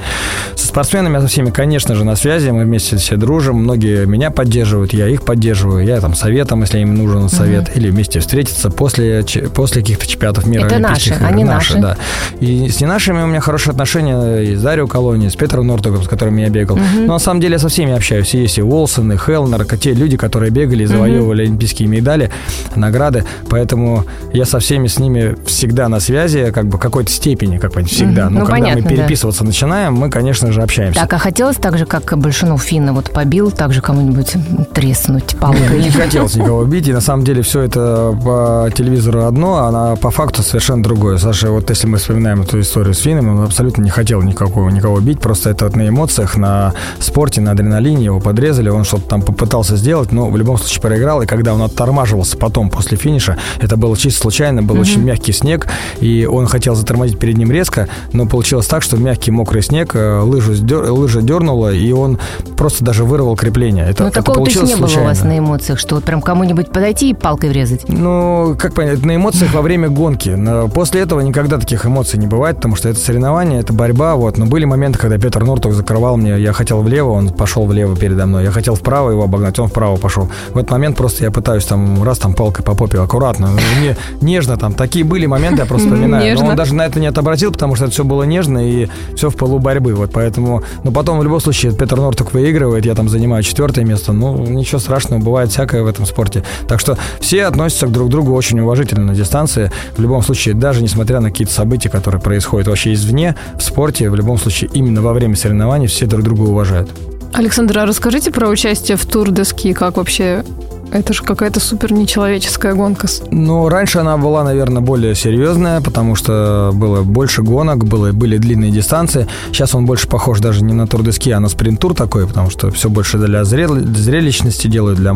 Со 0.54 0.66
спортсменами 0.66 1.20
со 1.20 1.26
всеми, 1.26 1.50
конечно 1.50 1.94
же, 1.94 2.04
на 2.04 2.16
связи, 2.16 2.50
мы 2.50 2.64
вместе 2.64 2.96
все 2.96 3.16
дружим, 3.16 3.56
многие 3.56 4.06
меня 4.06 4.30
поддерживают, 4.30 4.92
я 4.92 5.08
их 5.08 5.22
поддерживаю, 5.22 5.84
я 5.84 6.00
там 6.00 6.14
советом, 6.14 6.62
если 6.62 6.78
им 6.80 6.94
нужен 6.94 7.28
совет, 7.28 7.76
или 7.76 7.90
вместе 7.90 8.20
встретиться 8.20 8.70
после, 8.70 9.24
после 9.54 9.82
каких-то 9.82 10.06
чемпионатов 10.06 10.46
мира. 10.46 10.66
Это 10.66 10.78
наши, 10.78 11.10
игр. 11.10 11.24
они 11.24 11.44
наши. 11.44 11.78
да. 11.78 11.96
И 12.40 12.68
с 12.68 12.80
не 12.80 12.86
нашими 12.86 13.22
у 13.22 13.26
меня 13.26 13.40
хорошие 13.40 13.72
отношения 13.72 14.38
и 14.38 14.54
с 14.54 14.62
Дарио 14.62 14.86
Колони, 14.86 15.28
с 15.28 15.36
Петром 15.36 15.66
Нортогом, 15.66 16.02
с 16.02 16.08
которым 16.08 16.36
я 16.36 16.48
бегал. 16.48 16.78
Но 16.94 17.14
на 17.14 17.18
самом 17.18 17.40
деле 17.40 17.54
я 17.54 17.58
со 17.58 17.68
всеми 17.68 17.92
общаюсь. 17.92 18.34
Есть 18.34 18.58
и 18.58 18.62
Уолсон, 18.62 19.12
и 19.12 19.16
Хелнер, 19.16 19.64
те 19.78 19.92
люди, 19.92 20.16
которые 20.16 20.50
бегали 20.50 20.82
и 20.82 20.86
завоевывали 20.86 21.42
олимпийские 21.42 21.88
медали, 21.88 22.30
награды. 22.74 23.24
Поэтому 23.48 24.04
я 24.32 24.44
со 24.44 24.58
всеми 24.58 24.88
с 24.88 24.98
ними 24.98 25.36
всегда 25.46 25.88
на 25.88 26.00
связи, 26.00 26.48
как 26.52 26.67
бы 26.67 26.78
в 26.78 26.81
какой-то 26.81 27.11
степени, 27.11 27.59
как 27.59 27.73
бы 27.73 27.83
всегда. 27.85 28.26
Мгм. 28.26 28.35
Но 28.35 28.40
Ну, 28.40 28.47
когда 28.47 28.61
понятно, 28.61 28.83
мы 28.83 28.88
да. 28.88 28.97
переписываться 28.97 29.45
начинаем, 29.45 29.95
мы, 29.95 30.11
конечно 30.11 30.52
же, 30.52 30.62
общаемся. 30.62 31.00
Так, 31.00 31.12
а 31.12 31.19
хотелось 31.19 31.57
так 31.57 31.78
же, 31.78 31.87
как 31.87 32.17
Большунов 32.19 32.62
Финна 32.62 32.93
вот 32.93 33.11
побил, 33.12 33.50
так 33.50 33.73
же 33.73 33.81
кому-нибудь 33.81 34.35
треснуть 34.75 35.37
палкой? 35.38 35.83
Не 35.83 35.90
хотелось 35.90 36.35
никого 36.35 36.64
бить, 36.64 36.88
и 36.88 36.93
на 36.93 37.00
самом 37.00 37.25
деле 37.25 37.43
все 37.43 37.62
это 37.62 38.17
по 38.25 38.71
телевизору 38.75 39.25
одно, 39.25 39.57
а 39.59 39.97
по 39.97 40.11
факту 40.11 40.43
совершенно 40.43 40.83
другое. 40.83 41.19
Саша, 41.19 41.50
вот 41.50 41.71
если 41.71 41.87
мы 41.87 41.99
вспоминаем 41.99 42.43
эту 42.43 42.61
историю 42.61 42.95
с 42.95 42.99
Финном, 43.00 43.28
он 43.38 43.45
абсолютно 43.45 43.83
не 43.83 43.90
хотел 43.90 44.23
никакого, 44.23 44.69
никого 44.71 45.00
бить, 45.00 45.21
просто 45.21 45.50
это 45.50 45.75
на 45.76 45.88
эмоциях, 45.88 46.37
на 46.37 46.75
спорте, 46.99 47.40
на 47.40 47.52
адреналине 47.52 48.05
его 48.07 48.21
подрезали, 48.21 48.69
он 48.69 48.85
что-то 48.85 49.09
там 49.09 49.23
попытался 49.23 49.76
сделать, 49.76 50.12
но 50.12 50.28
в 50.31 50.37
любом 50.37 50.59
случае 50.59 50.81
проиграл, 50.83 51.23
и 51.23 51.26
когда 51.26 51.55
он 51.55 51.62
оттормаживался 51.62 52.37
потом 52.37 52.71
после 52.71 52.97
финиша, 52.97 53.37
это 53.61 53.76
было 53.76 53.97
чисто 53.97 54.21
случайно, 54.21 54.62
был 54.62 54.78
очень 54.78 55.02
мягкий 55.02 55.33
снег, 55.33 55.67
и 56.00 56.26
он 56.28 56.47
хотел 56.47 56.75
затормозить 56.75 57.18
перед 57.18 57.37
ним 57.37 57.50
резко, 57.50 57.88
но 58.12 58.26
получилось 58.26 58.66
так, 58.66 58.82
что 58.82 58.97
мягкий 58.97 59.30
мокрый 59.30 59.62
снег, 59.62 59.94
э, 59.94 60.20
лыжу 60.20 60.54
сдер- 60.54 60.90
лыжа 60.90 61.23
дернула, 61.23 61.73
и 61.73 61.90
он 61.92 62.18
просто 62.56 62.85
даже 62.85 63.04
вырвал 63.04 63.37
крепление. 63.37 63.87
Это, 63.88 64.04
Ну, 64.04 64.08
это 64.08 64.16
такого 64.20 64.35
то 64.37 64.40
есть 64.44 64.58
получилось 64.58 64.70
не 64.70 64.76
было 64.76 64.85
у 64.87 64.88
случайно. 64.88 65.08
вас 65.11 65.23
на 65.25 65.38
эмоциях, 65.38 65.78
что 65.78 65.94
вот 65.97 66.04
прям 66.04 66.20
кому-нибудь 66.23 66.70
подойти 66.70 67.11
и 67.11 67.14
палкой 67.14 67.50
врезать? 67.50 67.88
Ну, 67.88 68.54
как 68.58 68.75
понять, 68.75 69.04
на 69.04 69.16
эмоциях 69.16 69.52
во 69.54 69.62
время 69.62 69.88
гонки. 69.88 70.30
Но 70.30 70.68
После 70.68 71.00
этого 71.00 71.20
никогда 71.20 71.58
таких 71.58 71.87
эмоций 71.87 72.18
не 72.18 72.26
бывает, 72.26 72.56
потому 72.56 72.76
что 72.76 72.88
это 72.88 72.99
соревнование, 73.00 73.61
это 73.61 73.73
борьба, 73.73 74.14
вот. 74.14 74.38
Но 74.38 74.47
были 74.47 74.64
моменты, 74.64 74.99
когда 74.99 75.18
Петр 75.18 75.42
Нортов 75.44 75.73
закрывал 75.75 76.16
мне, 76.16 76.38
я 76.38 76.52
хотел 76.52 76.82
влево, 76.82 77.11
он 77.11 77.30
пошел 77.30 77.66
влево 77.66 77.97
передо 77.97 78.26
мной, 78.26 78.44
я 78.44 78.50
хотел 78.50 78.75
вправо 78.75 79.11
его 79.11 79.25
обогнать, 79.25 79.58
он 79.58 79.68
вправо 79.68 79.97
пошел. 79.97 80.28
В 80.52 80.58
этот 80.58 80.70
момент 80.70 80.97
просто 80.97 81.25
я 81.25 81.30
пытаюсь 81.30 81.64
там 81.64 82.02
раз 82.04 82.18
там 82.18 82.35
палкой 82.35 82.64
по 82.64 82.75
попе, 82.75 82.99
аккуратно, 83.00 83.49
ну, 83.50 83.58
не, 83.82 83.97
нежно 84.26 84.56
там. 84.56 84.73
Такие 84.75 85.04
были 85.04 85.26
моменты, 85.26 85.61
я 85.62 85.66
просто 85.66 85.88
вспоминаю. 85.88 86.17
Но 86.18 86.25
Нежно. 86.25 86.50
он 86.50 86.56
даже 86.56 86.75
на 86.75 86.87
это 86.87 87.00
не 87.00 87.06
отобразил, 87.06 87.52
потому 87.52 87.76
что 87.76 87.87
это 87.87 87.92
все 87.92 88.04
было 88.04 88.22
нежно 88.25 88.58
и 88.58 88.88
все 89.14 89.30
в 89.30 89.37
полу 89.37 89.58
борьбы, 89.58 89.94
вот. 89.94 90.10
Поэтому, 90.12 90.62
но 90.84 90.90
потом 90.90 91.18
в 91.18 91.22
любом 91.22 91.40
случае 91.40 91.72
Петр 91.72 91.96
Норток 91.96 92.32
выигрывает, 92.32 92.84
я 92.84 92.94
там 92.94 93.08
занимаю 93.08 93.42
четвертое 93.42 93.84
место. 93.84 94.12
Ну, 94.12 94.37
ничего 94.46 94.78
страшного, 94.78 95.20
бывает 95.20 95.50
всякое 95.50 95.82
в 95.82 95.87
этом 95.87 96.06
спорте. 96.06 96.44
Так 96.66 96.80
что 96.80 96.98
все 97.20 97.44
относятся 97.44 97.87
к 97.87 97.92
друг 97.92 98.08
другу 98.08 98.34
очень 98.34 98.60
уважительно 98.60 99.04
на 99.04 99.14
дистанции. 99.14 99.70
В 99.96 100.00
любом 100.00 100.22
случае, 100.22 100.54
даже 100.54 100.82
несмотря 100.82 101.20
на 101.20 101.30
какие-то 101.30 101.52
события, 101.52 101.88
которые 101.88 102.20
происходят 102.20 102.68
вообще 102.68 102.92
извне, 102.94 103.37
в 103.56 103.62
спорте, 103.62 104.10
в 104.10 104.14
любом 104.14 104.38
случае, 104.38 104.70
именно 104.72 105.02
во 105.02 105.12
время 105.12 105.37
соревнований 105.37 105.87
все 105.87 106.06
друг 106.06 106.22
друга 106.22 106.42
уважают. 106.42 106.90
Александра, 107.32 107.82
а 107.82 107.87
расскажите 107.87 108.30
про 108.30 108.48
участие 108.48 108.96
в 108.96 109.04
Тур 109.06 109.30
де 109.30 109.44
Ски, 109.44 109.72
как 109.72 109.96
вообще... 109.96 110.44
Это 110.90 111.12
же 111.12 111.23
какая-то 111.23 111.61
супер 111.61 111.92
нечеловеческая 111.92 112.75
гонка. 112.75 113.09
Ну, 113.30 113.68
раньше 113.68 113.99
она 113.99 114.16
была, 114.16 114.45
наверное, 114.45 114.80
более 114.80 115.14
серьезная, 115.14 115.80
потому 115.80 116.14
что 116.14 116.71
было 116.75 117.02
больше 117.02 117.42
гонок, 117.42 117.85
было, 117.85 118.12
были 118.12 118.38
длинные 118.38 118.71
дистанции. 118.71 119.26
Сейчас 119.49 119.75
он 119.75 119.87
больше 119.87 120.09
похож 120.09 120.40
даже 120.40 120.64
не 120.64 120.73
на 120.73 120.87
тур 120.87 121.02
де 121.02 121.12
ски, 121.12 121.30
а 121.30 121.40
на 121.40 121.49
спринт-тур 121.49 121.95
такой, 121.95 122.26
потому 122.26 122.50
что 122.50 122.71
все 122.71 122.88
больше 122.88 123.18
для 123.18 123.45
зрел- 123.45 123.85
зрелищности 123.97 124.66
делают, 124.66 124.99
для, 124.99 125.14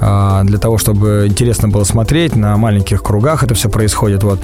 а, 0.00 0.42
для 0.44 0.58
того, 0.58 0.78
чтобы 0.78 1.26
интересно 1.28 1.68
было 1.68 1.84
смотреть. 1.84 2.36
На 2.36 2.56
маленьких 2.56 3.02
кругах 3.02 3.42
это 3.42 3.54
все 3.54 3.68
происходит. 3.68 4.22
Вот. 4.22 4.40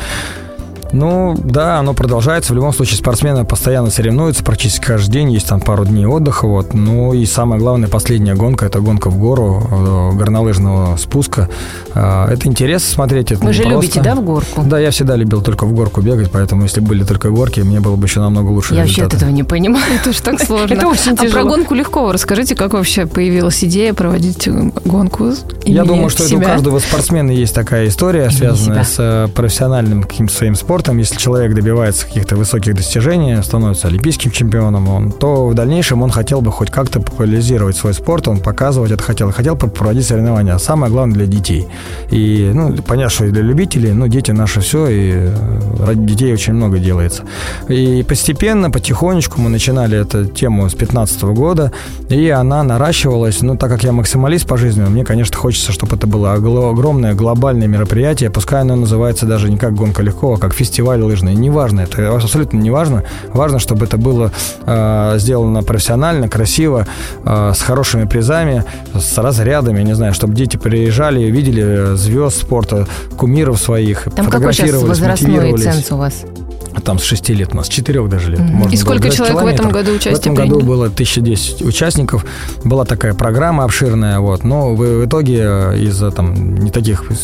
Ну, 0.92 1.36
да, 1.42 1.78
оно 1.78 1.92
продолжается. 1.94 2.52
В 2.52 2.56
любом 2.56 2.72
случае, 2.72 2.96
спортсмены 2.98 3.44
постоянно 3.44 3.90
соревнуются, 3.90 4.42
практически 4.42 4.84
каждый 4.86 5.12
день. 5.12 5.32
Есть 5.32 5.48
там 5.48 5.60
пару 5.60 5.84
дней 5.84 6.06
отдыха. 6.06 6.46
Вот. 6.46 6.72
Ну 6.74 7.12
и 7.12 7.26
самое 7.26 7.60
главное, 7.60 7.88
последняя 7.88 8.34
гонка– 8.34 8.66
это 8.66 8.80
гонка 8.80 9.10
в 9.10 9.18
гору 9.18 9.62
э, 9.70 10.16
горнолыжного 10.16 10.96
спуска. 10.96 11.48
А, 11.94 12.30
Это 12.30 12.48
интересно 12.48 12.88
смотреть. 12.90 13.32
Это 13.32 13.44
Вы 13.44 13.52
же 13.52 13.64
непросто. 13.64 13.82
любите, 13.82 14.00
да, 14.00 14.14
в 14.14 14.22
горку? 14.22 14.62
Да, 14.64 14.78
я 14.78 14.90
всегда 14.90 15.16
любил 15.16 15.42
только 15.42 15.66
в 15.66 15.72
горку 15.74 16.00
бегать, 16.00 16.30
поэтому 16.30 16.62
если 16.62 16.80
были 16.80 17.04
только 17.04 17.30
горки, 17.30 17.60
мне 17.60 17.80
было 17.80 17.96
бы 17.96 18.06
еще 18.06 18.20
намного 18.20 18.48
лучше 18.48 18.74
Я 18.74 18.80
вообще 18.82 19.04
от 19.04 19.14
этого 19.14 19.30
не 19.30 19.42
понимаю. 19.44 19.84
Это 20.00 20.12
же 20.12 20.22
так 20.22 20.40
сложно. 20.44 20.72
Это 20.74 20.86
очень 20.88 21.12
А 21.12 21.16
про 21.16 21.26
тяжело. 21.26 21.48
гонку 21.50 21.74
легко. 21.74 22.12
Расскажите, 22.12 22.54
как 22.54 22.72
вообще 22.72 23.04
появилась 23.06 23.62
идея 23.62 23.92
проводить 23.92 24.48
э, 24.48 24.70
гонку 24.84 25.32
Я 25.64 25.84
думаю, 25.84 26.08
что 26.08 26.24
это 26.24 26.36
у 26.36 26.40
каждого 26.40 26.78
спортсмена 26.78 27.30
есть 27.30 27.54
такая 27.54 27.88
история, 27.88 28.30
связанная 28.30 28.84
с 28.84 28.94
э, 28.98 29.28
профессиональным 29.34 30.02
каким-то 30.04 30.32
своим 30.32 30.54
спортом. 30.54 30.77
Спортом, 30.78 30.98
если 30.98 31.16
человек 31.16 31.54
добивается 31.54 32.06
каких-то 32.06 32.36
высоких 32.36 32.76
достижений, 32.76 33.42
становится 33.42 33.88
олимпийским 33.88 34.30
чемпионом, 34.30 34.88
он, 34.88 35.10
то 35.10 35.48
в 35.48 35.54
дальнейшем 35.54 36.02
он 36.02 36.10
хотел 36.10 36.40
бы 36.40 36.52
хоть 36.52 36.70
как-то 36.70 37.00
популяризировать 37.00 37.76
свой 37.76 37.94
спорт, 37.94 38.28
он 38.28 38.38
показывать 38.38 38.92
это 38.92 39.02
хотел, 39.02 39.32
хотел 39.32 39.56
проводить 39.56 40.06
соревнования. 40.06 40.54
А 40.54 40.58
самое 40.60 40.92
главное 40.92 41.16
для 41.16 41.26
детей. 41.26 41.66
И, 42.12 42.52
ну, 42.54 42.76
понятно, 42.86 43.10
что 43.10 43.24
и 43.24 43.30
для 43.30 43.42
любителей, 43.42 43.92
ну, 43.92 44.06
дети 44.06 44.30
наши 44.30 44.60
все, 44.60 44.86
и 44.86 45.12
э, 45.14 45.84
ради 45.84 46.00
детей 46.00 46.32
очень 46.32 46.52
много 46.52 46.78
делается. 46.78 47.24
И 47.68 48.04
постепенно, 48.08 48.70
потихонечку 48.70 49.40
мы 49.40 49.50
начинали 49.50 49.98
эту 49.98 50.26
тему 50.26 50.68
с 50.68 50.74
2015 50.74 51.22
года, 51.22 51.72
и 52.08 52.28
она 52.28 52.62
наращивалась. 52.62 53.42
Ну, 53.42 53.56
так 53.56 53.68
как 53.68 53.82
я 53.82 53.90
максималист 53.90 54.46
по 54.46 54.56
жизни, 54.56 54.82
мне, 54.82 55.04
конечно, 55.04 55.36
хочется, 55.36 55.72
чтобы 55.72 55.96
это 55.96 56.06
было 56.06 56.34
огромное 56.34 57.14
глобальное 57.14 57.66
мероприятие, 57.66 58.30
пускай 58.30 58.60
оно 58.60 58.76
называется 58.76 59.26
даже 59.26 59.50
не 59.50 59.56
как 59.56 59.74
гонка 59.74 60.02
легко, 60.02 60.34
а 60.34 60.38
как 60.38 60.54
фестиваль 60.54 60.67
лыжный. 61.02 61.34
Неважно, 61.34 61.82
это 61.82 62.14
абсолютно 62.14 62.58
не 62.58 62.70
важно. 62.70 63.04
Важно, 63.32 63.58
чтобы 63.58 63.86
это 63.86 63.96
было 63.96 64.32
э, 64.66 65.14
сделано 65.18 65.62
профессионально, 65.62 66.28
красиво, 66.28 66.86
э, 67.24 67.52
с 67.54 67.60
хорошими 67.60 68.04
призами, 68.04 68.64
с 68.94 69.18
разрядами, 69.18 69.82
не 69.82 69.94
знаю, 69.94 70.14
чтобы 70.14 70.34
дети 70.34 70.56
приезжали, 70.56 71.24
видели 71.24 71.96
звезд 71.96 72.40
спорта, 72.40 72.86
кумиров 73.16 73.60
своих, 73.60 74.08
Там 74.14 74.30
какой 74.30 74.52
сейчас 74.52 74.82
возрастной 74.82 75.56
ценз 75.58 75.92
у 75.92 75.96
вас? 75.96 76.24
Там 76.80 76.98
с 76.98 77.02
6 77.02 77.30
лет 77.30 77.50
у 77.52 77.56
нас, 77.56 77.66
с 77.66 77.68
4 77.68 78.06
даже 78.08 78.30
лет. 78.30 78.40
Можно 78.40 78.74
И 78.74 78.76
сколько 78.76 79.10
человек 79.10 79.40
в 79.40 79.46
этом 79.46 79.70
году 79.70 79.92
участие 79.92 80.14
В 80.14 80.18
этом 80.20 80.34
году 80.34 80.60
было 80.60 80.86
1010 80.86 81.62
участников. 81.62 82.24
Была 82.64 82.84
такая 82.84 83.14
программа 83.14 83.64
обширная, 83.64 84.20
вот. 84.20 84.44
Но 84.44 84.74
в, 84.74 84.78
в 84.78 85.06
итоге 85.06 85.40
э, 85.40 85.78
из-за 85.78 86.10
там 86.10 86.56
не 86.56 86.70
таких 86.70 87.04
э, 87.10 87.14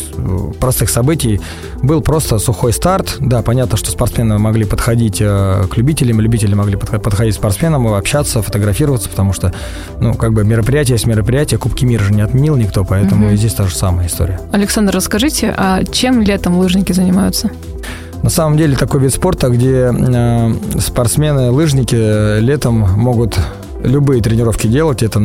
простых 0.59 0.89
событий 0.89 1.41
был 1.81 2.01
просто 2.01 2.39
сухой 2.39 2.73
старт. 2.73 3.17
Да, 3.19 3.41
понятно, 3.41 3.77
что 3.77 3.91
спортсмены 3.91 4.37
могли 4.37 4.65
подходить 4.65 5.17
э, 5.19 5.65
к 5.69 5.77
любителям, 5.77 6.21
любители 6.21 6.53
могли 6.53 6.77
подходить 6.77 7.35
к 7.35 7.37
спортсменам, 7.37 7.87
общаться, 7.87 8.41
фотографироваться, 8.41 9.09
потому 9.09 9.33
что, 9.33 9.53
ну, 9.99 10.13
как 10.13 10.33
бы 10.33 10.43
мероприятие 10.43 10.95
есть 10.95 11.05
мероприятие, 11.05 11.59
Кубки 11.59 11.85
мира 11.85 12.03
же 12.03 12.13
не 12.13 12.21
отменил 12.21 12.55
никто, 12.55 12.83
поэтому 12.83 13.31
и 13.31 13.37
здесь 13.37 13.53
та 13.53 13.65
же 13.65 13.75
самая 13.75 14.07
история. 14.07 14.39
Александр, 14.51 14.93
расскажите, 14.93 15.53
а 15.55 15.83
чем 15.83 16.21
летом 16.21 16.57
лыжники 16.57 16.91
занимаются? 16.91 17.49
На 18.25 18.31
самом 18.31 18.57
деле 18.57 18.75
такой 18.75 19.01
вид 19.01 19.13
спорта, 19.13 19.49
где 19.49 19.93
э, 19.95 20.79
спортсмены, 20.79 21.51
лыжники 21.51 22.39
летом 22.39 22.79
могут 22.97 23.37
любые 23.85 24.21
тренировки 24.21 24.67
делать, 24.67 25.03
это 25.03 25.19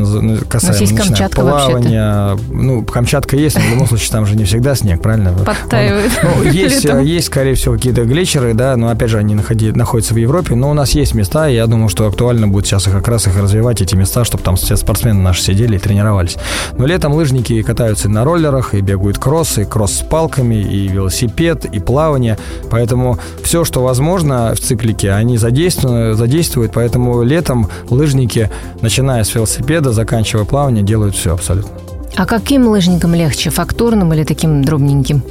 касается 0.49 0.83
есть 0.83 0.97
Камчатка 0.97 1.41
плавания. 1.41 2.39
Ну, 2.51 2.85
Камчатка 2.85 3.37
есть, 3.37 3.57
но 3.57 3.63
в 3.63 3.71
любом 3.71 3.89
случае 3.89 4.11
там 4.11 4.27
же 4.27 4.37
не 4.37 4.45
всегда 4.45 4.75
снег, 4.75 5.03
правильно? 5.03 5.33
Подтаивает. 5.33 6.11
Ну, 6.23 6.43
есть, 6.51 6.85
есть, 6.85 7.27
скорее 7.27 7.55
всего, 7.55 7.75
какие-то 7.75 8.05
глечеры, 8.05 8.55
да, 8.55 8.77
но 8.77 8.89
опять 8.91 9.11
же 9.11 9.19
они 9.19 9.35
находи, 9.35 9.73
находятся 9.73 10.15
в 10.15 10.17
Европе, 10.17 10.55
но 10.55 10.71
у 10.71 10.75
нас 10.75 10.93
есть 10.93 11.15
места, 11.15 11.49
и 11.49 11.55
я 11.55 11.67
думаю, 11.67 11.89
что 11.89 12.07
актуально 12.07 12.49
будет 12.49 12.67
сейчас 12.67 12.85
как 12.85 13.07
раз 13.09 13.27
их 13.27 13.37
развивать, 13.37 13.81
эти 13.81 13.95
места, 13.95 14.25
чтобы 14.25 14.43
там 14.43 14.57
все 14.57 14.77
спортсмены 14.77 15.21
наши 15.21 15.43
сидели 15.43 15.77
и 15.77 15.79
тренировались. 15.79 16.37
Но 16.77 16.87
летом 16.87 17.15
лыжники 17.15 17.63
катаются 17.63 18.09
на 18.09 18.25
роллерах, 18.25 18.75
и 18.75 18.81
бегают 18.81 19.19
кроссы, 19.19 19.65
кросс 19.65 19.99
с 19.99 20.03
палками, 20.03 20.57
и 20.57 20.89
велосипед, 20.89 21.65
и 21.65 21.81
плавание, 21.81 22.39
поэтому 22.71 23.19
все, 23.43 23.65
что 23.65 23.83
возможно 23.83 24.55
в 24.55 24.61
циклике, 24.61 25.13
они 25.13 25.39
задействуют, 25.39 26.19
задействуют 26.19 26.73
поэтому 26.73 27.23
летом 27.23 27.69
лыжники 27.89 28.50
начиная 28.81 29.25
с 29.25 29.35
велосипеда, 29.35 29.93
заканчивая 29.93 30.45
плавание, 30.45 30.83
делают 30.83 31.15
все 31.15 31.35
абсолютно. 31.35 31.71
А 32.17 32.27
каким 32.27 32.69
лыжникам 32.69 33.15
легче, 33.15 33.51
фактурным 33.51 34.13
или 34.13 34.25
таким 34.25 34.65
дробненьким? 34.65 35.23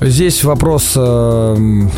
Здесь 0.00 0.44
вопрос 0.44 0.92
э, 0.96 1.56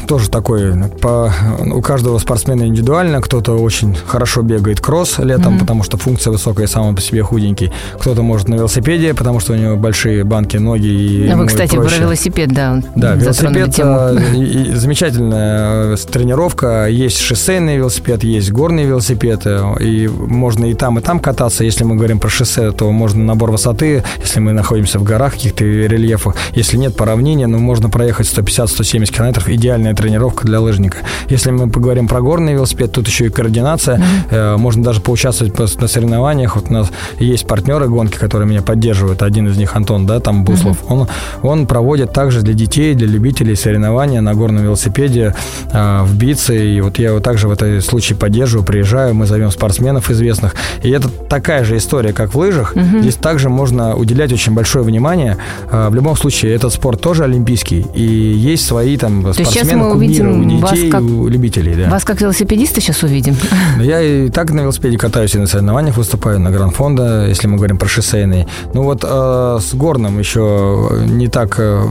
тоже 0.08 0.30
такой. 0.30 0.72
По, 1.00 1.32
у 1.60 1.82
каждого 1.82 2.18
спортсмена 2.18 2.64
индивидуально. 2.64 3.20
Кто-то 3.20 3.52
очень 3.52 3.94
хорошо 3.94 4.40
бегает 4.40 4.80
кросс 4.80 5.18
летом, 5.18 5.54
mm-hmm. 5.54 5.60
потому 5.60 5.82
что 5.82 5.98
функция 5.98 6.30
высокая, 6.30 6.66
сам 6.66 6.94
по 6.94 7.02
себе 7.02 7.22
худенький. 7.22 7.70
Кто-то 7.98 8.22
может 8.22 8.48
на 8.48 8.54
велосипеде, 8.54 9.12
потому 9.12 9.38
что 9.40 9.52
у 9.52 9.56
него 9.56 9.76
большие 9.76 10.24
банки, 10.24 10.56
ноги. 10.56 10.86
И 10.86 11.28
а 11.28 11.36
вы, 11.36 11.46
кстати, 11.46 11.76
проще. 11.76 11.96
про 11.96 12.04
велосипед, 12.04 12.52
да. 12.52 12.82
Да, 12.96 13.14
велосипед 13.14 13.78
э, 13.78 14.18
и, 14.34 14.70
и 14.70 14.74
замечательная 14.74 15.94
э, 15.94 15.96
тренировка. 16.10 16.86
Есть 16.86 17.18
шоссейный 17.18 17.76
велосипед, 17.76 18.24
есть 18.24 18.50
горный 18.50 18.84
велосипед. 18.84 19.42
Э, 19.44 19.74
и 19.78 20.08
можно 20.08 20.64
и 20.64 20.74
там, 20.74 20.98
и 20.98 21.02
там 21.02 21.20
кататься. 21.20 21.64
Если 21.64 21.84
мы 21.84 21.96
говорим 21.96 22.18
про 22.18 22.30
шоссе, 22.30 22.72
то 22.72 22.90
можно 22.90 23.22
набор 23.22 23.50
высоты. 23.50 24.02
Если 24.22 24.40
мы 24.40 24.52
находимся 24.52 24.98
в 24.98 25.02
горах, 25.02 25.34
каких-то 25.34 25.64
рельефах. 25.64 26.36
Если 26.54 26.78
нет 26.78 26.96
по 26.96 27.04
равнине, 27.04 27.46
ну, 27.46 27.58
можно 27.58 27.89
проехать 27.90 28.26
150-170 28.26 29.12
километров. 29.12 29.48
Идеальная 29.48 29.94
тренировка 29.94 30.46
для 30.46 30.60
лыжника. 30.60 30.98
Если 31.28 31.50
мы 31.50 31.68
поговорим 31.68 32.08
про 32.08 32.20
горный 32.20 32.54
велосипед, 32.54 32.92
тут 32.92 33.06
еще 33.06 33.26
и 33.26 33.28
координация. 33.28 34.02
Mm-hmm. 34.30 34.56
Можно 34.58 34.82
даже 34.82 35.00
поучаствовать 35.00 35.58
на 35.58 35.88
соревнованиях. 35.88 36.56
Вот 36.56 36.70
у 36.70 36.72
нас 36.72 36.90
есть 37.18 37.46
партнеры 37.46 37.88
гонки, 37.88 38.16
которые 38.16 38.48
меня 38.48 38.62
поддерживают. 38.62 39.22
Один 39.22 39.48
из 39.48 39.56
них 39.56 39.76
Антон, 39.76 40.06
да, 40.06 40.20
там 40.20 40.44
Буслов. 40.44 40.82
Mm-hmm. 40.82 40.92
Он, 40.92 41.08
он 41.42 41.66
проводит 41.66 42.12
также 42.12 42.42
для 42.42 42.54
детей, 42.54 42.94
для 42.94 43.06
любителей 43.06 43.56
соревнования 43.56 44.20
на 44.20 44.34
горном 44.34 44.64
велосипеде 44.64 45.34
э, 45.72 46.02
в 46.02 46.16
Бице. 46.16 46.74
И 46.74 46.80
вот 46.80 46.98
я 46.98 47.10
его 47.10 47.20
также 47.20 47.48
в 47.48 47.52
этом 47.52 47.80
случае 47.80 48.18
поддерживаю, 48.18 48.64
приезжаю, 48.64 49.14
мы 49.14 49.26
зовем 49.26 49.50
спортсменов 49.50 50.10
известных. 50.10 50.54
И 50.82 50.90
это 50.90 51.08
такая 51.08 51.64
же 51.64 51.76
история, 51.76 52.12
как 52.12 52.34
в 52.34 52.38
лыжах. 52.38 52.76
Mm-hmm. 52.76 53.00
Здесь 53.02 53.16
также 53.16 53.48
можно 53.48 53.96
уделять 53.96 54.32
очень 54.32 54.54
большое 54.54 54.84
внимание. 54.84 55.36
Э, 55.70 55.88
в 55.88 55.94
любом 55.94 56.16
случае, 56.16 56.54
этот 56.54 56.72
спорт 56.72 57.00
тоже 57.00 57.24
олимпийский 57.24 57.79
и 57.94 58.02
есть 58.02 58.66
свои 58.66 58.96
там 58.96 59.22
То 59.22 59.32
спортсмены, 59.32 59.76
мы 59.76 59.94
увидим 59.94 60.40
у 60.40 60.44
детей, 60.44 60.90
как, 60.90 61.02
у 61.02 61.28
любителей. 61.28 61.74
Да. 61.74 61.90
Вас 61.90 62.04
как 62.04 62.20
велосипедиста 62.20 62.80
сейчас 62.80 63.02
увидим? 63.02 63.36
Ну, 63.76 63.82
я 63.82 64.00
и 64.00 64.28
так 64.30 64.50
на 64.50 64.60
велосипеде 64.60 64.98
катаюсь, 64.98 65.34
и 65.34 65.38
на 65.38 65.46
соревнованиях 65.46 65.96
выступаю, 65.96 66.40
на 66.40 66.50
Гранд-фонда, 66.50 67.26
если 67.28 67.46
мы 67.46 67.56
говорим 67.56 67.78
про 67.78 67.88
шоссейный. 67.88 68.46
Ну 68.74 68.82
вот 68.82 69.04
э, 69.04 69.58
с 69.60 69.74
горным 69.74 70.18
еще 70.18 70.88
не 71.06 71.28
так 71.28 71.56
э, 71.58 71.82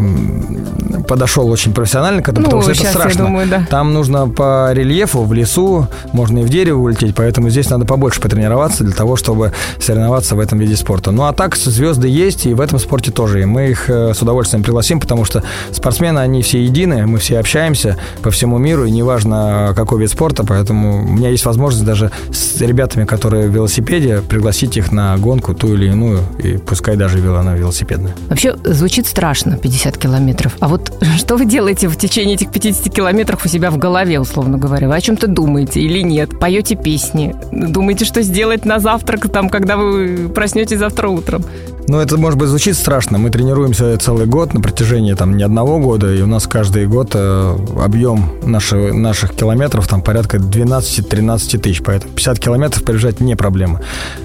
подошел 1.08 1.50
очень 1.50 1.74
профессионально 1.74 2.22
к 2.22 2.30
этому, 2.30 2.46
ну, 2.46 2.52
потому 2.52 2.74
что 2.74 2.84
это 2.84 2.92
страшно. 2.92 3.26
Думаю, 3.26 3.48
да. 3.48 3.66
Там 3.70 3.94
нужно 3.94 4.28
по 4.28 4.72
рельефу, 4.74 5.24
в 5.24 5.34
лесу, 5.34 5.88
можно 6.14 6.40
и 6.40 6.44
в 6.44 6.50
дерево 6.50 6.80
улететь, 6.80 7.16
поэтому 7.16 7.50
здесь 7.50 7.70
надо 7.70 7.86
побольше 7.86 8.22
потренироваться 8.22 8.84
для 8.84 8.94
того, 8.94 9.16
чтобы 9.16 9.54
соревноваться 9.80 10.36
в 10.36 10.40
этом 10.40 10.60
виде 10.60 10.76
спорта. 10.76 11.12
Ну 11.12 11.24
а 11.24 11.34
так 11.34 11.56
звезды 11.56 12.08
есть, 12.08 12.46
и 12.46 12.54
в 12.54 12.62
этом 12.62 12.80
спорте 12.80 13.12
тоже. 13.12 13.42
И 13.42 13.46
мы 13.46 13.70
их 13.70 13.90
э, 13.90 14.14
с 14.14 14.22
удовольствием 14.22 14.64
пригласим, 14.64 15.00
потому 15.00 15.26
что 15.26 15.44
спортсмены, 15.80 16.20
они 16.20 16.42
все 16.42 16.64
едины, 16.64 17.06
мы 17.08 17.18
все 17.18 17.40
общаемся 17.40 17.98
по 18.22 18.32
всему 18.32 18.58
миру, 18.58 18.86
и 18.86 18.92
неважно, 18.92 19.74
какой 19.76 20.02
вид 20.02 20.12
спорта, 20.12 20.44
поэтому 20.46 21.04
у 21.04 21.08
меня 21.08 21.30
есть 21.30 21.46
возможность 21.46 21.86
даже 21.86 22.12
с 22.32 22.62
ребятами, 22.62 23.06
которые 23.06 23.48
в 23.48 23.54
велосипеде, 23.54 24.22
пригласить 24.22 24.78
их 24.78 24.92
на 24.92 25.18
гонку 25.18 25.54
ту 25.54 25.74
или 25.74 25.88
иную, 25.88 26.20
и 26.38 26.58
пускай 26.58 26.96
даже 26.96 27.20
она 27.36 27.56
велосипедная. 27.56 28.16
Вообще 28.30 28.56
звучит 28.64 29.08
страшно, 29.08 29.58
50 29.58 29.98
километров. 29.98 30.56
А 30.60 30.68
вот 30.68 30.92
что 31.18 31.38
вы 31.38 31.46
делаете 31.46 31.88
в 31.88 31.98
течение 31.98 32.36
этих 32.36 32.52
50 32.52 32.94
километров 32.94 33.46
у 33.46 33.50
себя 33.50 33.72
в 33.72 33.78
голове, 33.78 34.20
условно 34.20 34.58
говоря? 34.58 34.88
Вы 34.88 34.96
о 34.96 35.02
чем-то 35.02 35.28
думаете 35.28 35.80
или 35.80 36.02
нет? 36.02 36.38
Поете 36.40 36.76
песни? 36.76 37.36
Думаете, 37.52 38.06
что 38.06 38.22
сделать 38.22 38.66
на 38.66 38.80
завтрак, 38.80 39.30
там, 39.32 39.50
когда 39.50 39.78
вы 39.78 40.30
проснетесь 40.34 40.80
завтра 40.80 41.08
утром? 41.08 41.44
Ну, 41.90 42.00
это, 42.00 42.18
может 42.18 42.38
быть, 42.38 42.50
звучит 42.50 42.78
страшно. 42.78 43.18
Мы 43.18 43.32
тренируемся 43.32 43.98
целый 43.98 44.28
год 44.28 44.54
на 44.54 44.62
протяжении 44.62 45.16
там 45.16 45.36
не 45.36 45.42
одного 45.42 45.80
года, 45.80 46.14
и 46.14 46.22
у 46.22 46.28
нас 46.28 46.46
каждый 46.46 46.86
год 46.86 47.14
э, 47.16 47.58
объем 47.84 48.30
наши, 48.44 48.94
наших 48.94 49.34
километров 49.34 49.88
там 49.88 50.04
порядка 50.04 50.38
12-13 50.38 51.58
тысяч. 51.58 51.82
Поэтому 51.84 52.14
50 52.14 52.38
километров 52.38 52.84
пробежать 52.84 53.22
не 53.22 53.36
проблема. 53.36 53.82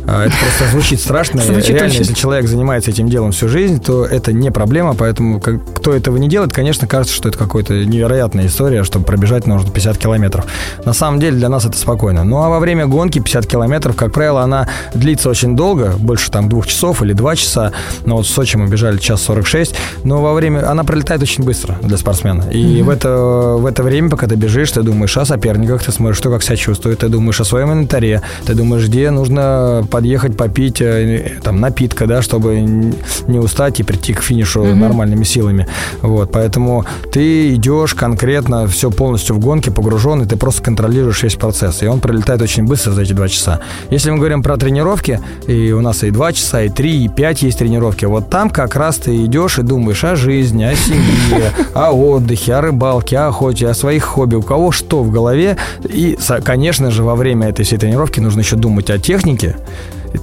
Э, 0.07 0.25
это 0.27 0.35
просто 0.37 0.73
звучит 0.73 1.01
страшно. 1.01 1.41
Звучит 1.55 1.71
Реально, 1.71 1.87
очень... 1.87 2.01
если 2.01 2.13
человек 2.13 2.49
занимается 2.49 2.91
этим 2.91 3.09
делом 3.09 3.33
всю 3.33 3.49
жизнь, 3.49 3.81
то 3.81 4.05
это 4.05 4.35
не 4.35 4.51
проблема. 4.51 4.93
Поэтому 4.93 5.41
как, 5.41 5.65
кто 5.77 5.95
этого 5.95 6.19
не 6.19 6.29
делает, 6.29 6.53
конечно, 6.53 6.87
кажется, 6.87 7.15
что 7.15 7.31
это 7.31 7.39
какая-то 7.39 7.87
невероятная 7.87 8.45
история, 8.45 8.85
чтобы 8.85 9.07
пробежать 9.07 9.47
нужно 9.47 9.71
50 9.71 9.97
километров. 9.97 10.45
На 10.85 10.93
самом 10.93 11.19
деле 11.19 11.39
для 11.39 11.49
нас 11.49 11.65
это 11.65 11.79
спокойно. 11.79 12.25
Ну, 12.25 12.43
а 12.43 12.51
во 12.51 12.61
время 12.61 12.87
гонки 12.87 13.21
50 13.21 13.47
километров, 13.47 13.97
как 13.97 14.13
правило, 14.13 14.43
она 14.43 14.69
длится 14.93 15.31
очень 15.31 15.57
долго, 15.57 15.95
больше 15.99 16.31
там 16.31 16.51
двух 16.51 16.67
часов 16.67 17.03
или 17.03 17.15
два 17.15 17.35
часа 17.35 17.54
часа. 17.55 17.73
Но 18.05 18.17
вот 18.17 18.27
в 18.27 18.29
Сочи 18.29 18.57
мы 18.57 18.67
бежали 18.67 18.99
час 18.99 19.23
46. 19.23 19.75
Но 20.05 20.23
во 20.23 20.35
время... 20.35 20.71
Она 20.71 20.85
пролетает 20.85 21.23
очень 21.23 21.45
быстро 21.45 21.77
для 21.83 21.97
спортсмена. 21.97 22.45
И 22.51 22.57
mm-hmm. 22.57 22.83
в, 22.83 22.89
это, 22.89 23.09
в 23.59 23.67
это 23.67 23.83
время, 23.83 24.11
пока 24.11 24.27
ты 24.27 24.37
бежишь, 24.37 24.73
ты 24.73 24.83
думаешь 24.83 25.17
о 25.17 25.25
соперниках, 25.25 25.83
ты 25.83 25.93
смотришь, 25.93 26.19
что 26.19 26.31
как 26.31 26.43
себя 26.43 26.57
чувствует, 26.57 26.99
ты 26.99 27.09
думаешь 27.09 27.41
о 27.41 27.45
своем 27.45 27.73
инвентаре, 27.73 28.23
ты 28.47 28.55
думаешь, 28.55 28.87
где 28.87 29.11
нужно 29.11 29.87
подъехать, 29.91 30.37
попить 30.37 30.81
э, 30.81 31.39
там 31.43 31.61
напитка, 31.61 32.07
да, 32.07 32.23
чтобы 32.23 32.61
не 32.61 33.39
устать 33.39 33.81
и 33.81 33.83
прийти 33.83 34.15
к 34.15 34.23
финишу 34.23 34.65
mm-hmm. 34.65 34.75
нормальными 34.75 35.25
силами. 35.25 35.67
Вот, 36.03 36.31
поэтому 36.33 36.85
ты 37.13 37.55
идешь 37.55 37.95
конкретно 37.95 38.67
все 38.67 38.91
полностью 38.91 39.37
в 39.37 39.39
гонке, 39.39 39.71
погружен, 39.71 40.23
и 40.23 40.27
ты 40.27 40.37
просто 40.37 40.63
контролируешь 40.63 41.23
весь 41.23 41.35
процесс. 41.35 41.83
И 41.83 41.87
он 41.87 42.01
пролетает 42.01 42.43
очень 42.43 42.65
быстро 42.65 42.93
за 42.93 43.03
эти 43.03 43.13
два 43.13 43.29
часа. 43.29 43.61
Если 43.91 44.11
мы 44.11 44.19
говорим 44.19 44.43
про 44.43 44.57
тренировки, 44.57 45.21
и 45.47 45.73
у 45.73 45.81
нас 45.81 46.03
и 46.03 46.11
два 46.11 46.33
часа, 46.33 46.63
и 46.63 46.69
три, 46.69 47.05
и 47.05 47.09
пять 47.09 47.44
есть 47.45 47.59
тренировки. 47.59 48.05
Вот 48.05 48.31
там 48.31 48.51
как 48.51 48.77
раз 48.77 48.97
ты 48.97 49.25
идешь 49.25 49.59
и 49.59 49.63
думаешь 49.63 50.05
о 50.05 50.17
жизни, 50.17 50.65
о 50.65 50.75
семье, 50.75 51.53
о 51.75 51.93
отдыхе, 51.93 52.55
о 52.55 52.61
рыбалке, 52.61 53.19
о 53.19 53.29
охоте, 53.29 53.69
о 53.69 53.75
своих 53.75 54.05
хобби. 54.05 54.37
У 54.37 54.43
кого 54.43 54.73
что 54.73 55.03
в 55.03 55.11
голове. 55.11 55.57
И, 55.85 56.19
конечно 56.45 56.91
же, 56.91 57.03
во 57.03 57.15
время 57.15 57.49
этой 57.49 57.65
всей 57.65 57.79
тренировки 57.79 58.21
нужно 58.21 58.41
еще 58.41 58.57
думать 58.57 58.91
о 58.91 58.99
технике, 58.99 59.57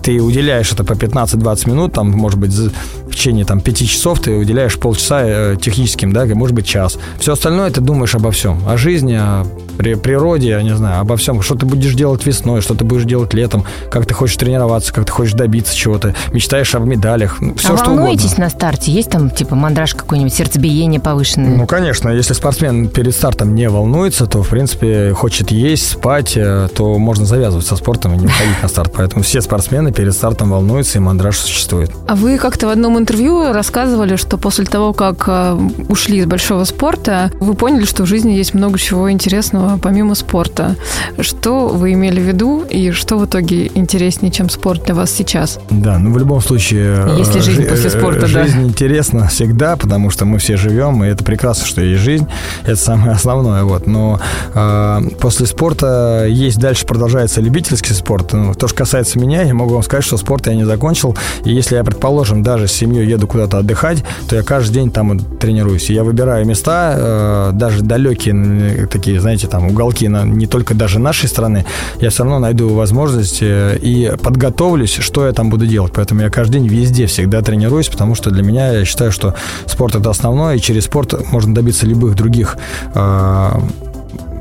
ты 0.04 0.22
уделяешь 0.22 0.72
это 0.72 0.84
по 0.84 0.94
15-20 0.94 1.70
минут, 1.70 1.94
там, 1.94 2.12
может 2.12 2.40
быть, 2.40 2.54
в 2.54 3.12
течение 3.12 3.46
там, 3.46 3.60
5 3.60 3.90
часов 3.90 4.20
ты 4.20 4.36
уделяешь 4.36 4.78
полчаса 4.78 5.22
э, 5.24 5.58
техническим, 5.62 6.14
да, 6.14 6.26
может 6.26 6.56
быть, 6.56 6.66
час. 6.66 6.98
Все 7.20 7.34
остальное 7.34 7.70
ты 7.72 7.82
думаешь 7.82 8.16
обо 8.16 8.32
всем. 8.32 8.62
О 8.68 8.78
жизни, 8.78 9.16
о 9.20 9.46
природе, 9.82 10.50
я 10.50 10.64
не 10.64 10.76
знаю, 10.76 11.02
обо 11.02 11.18
всем. 11.18 11.42
Что 11.42 11.56
ты 11.56 11.66
будешь 11.66 11.94
делать 11.94 12.26
весной, 12.26 12.62
что 12.62 12.76
ты 12.76 12.84
будешь 12.84 13.04
делать 13.04 13.34
летом, 13.34 13.66
как 13.90 14.06
ты 14.06 14.14
хочешь 14.14 14.38
тренироваться, 14.38 14.94
как 14.94 15.06
ты 15.06 15.12
хочешь 15.12 15.34
добиться 15.34 15.76
чего-то, 15.76 16.16
мечтаешь 16.32 16.74
об 16.76 16.86
медалях, 16.86 17.42
ну, 17.42 17.56
все 17.56 17.74
а 17.74 17.78
что 17.78 17.88
волнуетесь 17.88 18.26
угодно. 18.26 18.44
на 18.46 18.50
старте? 18.50 18.92
Есть 18.92 19.10
там, 19.10 19.30
типа, 19.30 19.56
мандраж 19.56 19.96
какой-нибудь, 19.96 20.34
сердцебиение 20.34 21.00
повышенное? 21.00 21.56
Ну, 21.58 21.66
конечно, 21.66 22.10
если 22.10 22.34
спортсмен 22.34 22.90
перед 22.90 23.14
стартом 23.14 23.56
не 23.56 23.70
волнуется, 23.70 24.28
то, 24.28 24.44
в 24.44 24.50
принципе, 24.50 25.14
хочет 25.14 25.52
есть, 25.52 25.90
спать, 25.90 26.34
э, 26.36 26.68
то 26.74 26.98
можно 26.98 27.26
завязывать 27.26 27.66
со 27.66 27.76
спортом 27.76 28.14
и 28.14 28.18
не 28.18 28.28
выходить 28.28 28.62
на 28.62 28.68
старт. 28.68 28.94
Поэтому 28.96 29.24
все 29.24 29.42
спортсмены 29.42 29.92
перед 29.92 30.14
стартом 30.14 30.52
волнуются, 30.52 30.98
и 30.98 31.02
мандраж 31.02 31.38
существует. 31.38 31.92
А 32.08 32.16
вы 32.16 32.38
как-то 32.38 32.68
в 32.68 32.70
одном 32.70 32.98
интервью 32.98 33.54
рассказывали, 33.54 34.16
что 34.16 34.38
после 34.38 34.66
того, 34.66 34.94
как 34.94 35.26
э, 35.28 35.58
ушли 35.90 36.18
из 36.18 36.26
большого 36.26 36.64
спорта, 36.64 37.32
вы 37.40 37.54
поняли, 37.54 37.86
что 37.86 38.04
в 38.04 38.06
жизни 38.06 38.32
есть 38.32 38.54
много 38.54 38.78
чего 38.78 39.12
интересного 39.12 39.71
помимо 39.78 40.16
спорта. 40.16 40.76
Что 41.20 41.68
вы 41.68 41.94
имели 41.94 42.20
в 42.20 42.24
виду 42.24 42.64
и 42.70 42.92
что 42.92 43.18
в 43.18 43.26
итоге 43.26 43.72
интереснее, 43.74 44.32
чем 44.32 44.50
спорт 44.50 44.86
для 44.86 44.96
вас 44.96 45.12
сейчас? 45.12 45.60
Да, 45.70 45.98
ну 45.98 46.12
в 46.12 46.18
любом 46.18 46.42
случае... 46.42 47.18
Если 47.18 47.40
э, 47.40 47.42
жизнь 47.42 47.64
после 47.66 47.90
спорта, 47.90 48.28
жизнь 48.28 48.34
да. 48.34 48.44
Жизнь 48.46 48.68
интересна 48.68 49.28
всегда, 49.28 49.76
потому 49.76 50.10
что 50.10 50.26
мы 50.26 50.38
все 50.38 50.58
живем, 50.58 51.04
и 51.04 51.08
это 51.08 51.24
прекрасно, 51.24 51.66
что 51.66 51.82
есть 51.82 52.02
жизнь. 52.02 52.28
Это 52.64 52.76
самое 52.76 53.12
основное. 53.16 53.64
Вот. 53.64 53.88
Но 53.88 54.20
э, 54.54 55.02
после 55.20 55.46
спорта 55.46 56.26
есть 56.28 56.60
дальше 56.60 56.86
продолжается 56.86 57.42
любительский 57.42 57.94
спорт. 57.94 58.34
Ну, 58.34 58.54
то, 58.54 58.68
что 58.68 58.78
касается 58.78 59.20
меня, 59.20 59.44
я 59.44 59.54
могу 59.54 59.74
вам 59.74 59.84
сказать, 59.84 60.04
что 60.04 60.18
спорт 60.18 60.48
я 60.48 60.56
не 60.56 60.66
закончил. 60.66 61.16
И 61.46 61.54
если 61.54 61.76
я, 61.76 61.84
предположим, 61.84 62.44
даже 62.44 62.68
с 62.68 62.72
семьей 62.72 63.08
еду 63.08 63.28
куда-то 63.28 63.58
отдыхать, 63.58 64.04
то 64.28 64.36
я 64.36 64.44
каждый 64.44 64.74
день 64.74 64.92
там 64.92 65.20
тренируюсь. 65.20 65.90
И 65.90 65.94
я 65.94 66.04
выбираю 66.04 66.46
места, 66.46 66.96
э, 66.98 67.50
даже 67.54 67.82
далекие 67.82 68.88
такие, 68.88 69.20
знаете, 69.20 69.48
там 69.48 69.61
уголки 69.68 70.08
на, 70.08 70.24
не 70.24 70.48
только 70.48 70.74
даже 70.74 71.00
нашей 71.00 71.30
страны, 71.30 71.66
я 72.00 72.10
все 72.10 72.24
равно 72.24 72.40
найду 72.40 72.70
возможность 72.70 73.42
э, 73.42 73.78
и 73.82 74.12
подготовлюсь, 74.22 74.98
что 75.00 75.26
я 75.26 75.34
там 75.34 75.50
буду 75.50 75.68
делать. 75.68 75.94
Поэтому 75.96 76.22
я 76.22 76.30
каждый 76.30 76.60
день 76.60 76.68
везде 76.68 77.06
всегда 77.06 77.42
тренируюсь, 77.42 77.90
потому 77.90 78.16
что 78.16 78.32
для 78.32 78.44
меня 78.44 78.72
я 78.72 78.86
считаю, 78.86 79.12
что 79.12 79.36
спорт 79.66 79.96
это 79.96 80.10
основное, 80.10 80.56
и 80.56 80.60
через 80.60 80.86
спорт 80.86 81.14
можно 81.32 81.54
добиться 81.54 81.86
любых 81.86 82.16
других 82.16 82.58
э, 82.94 83.52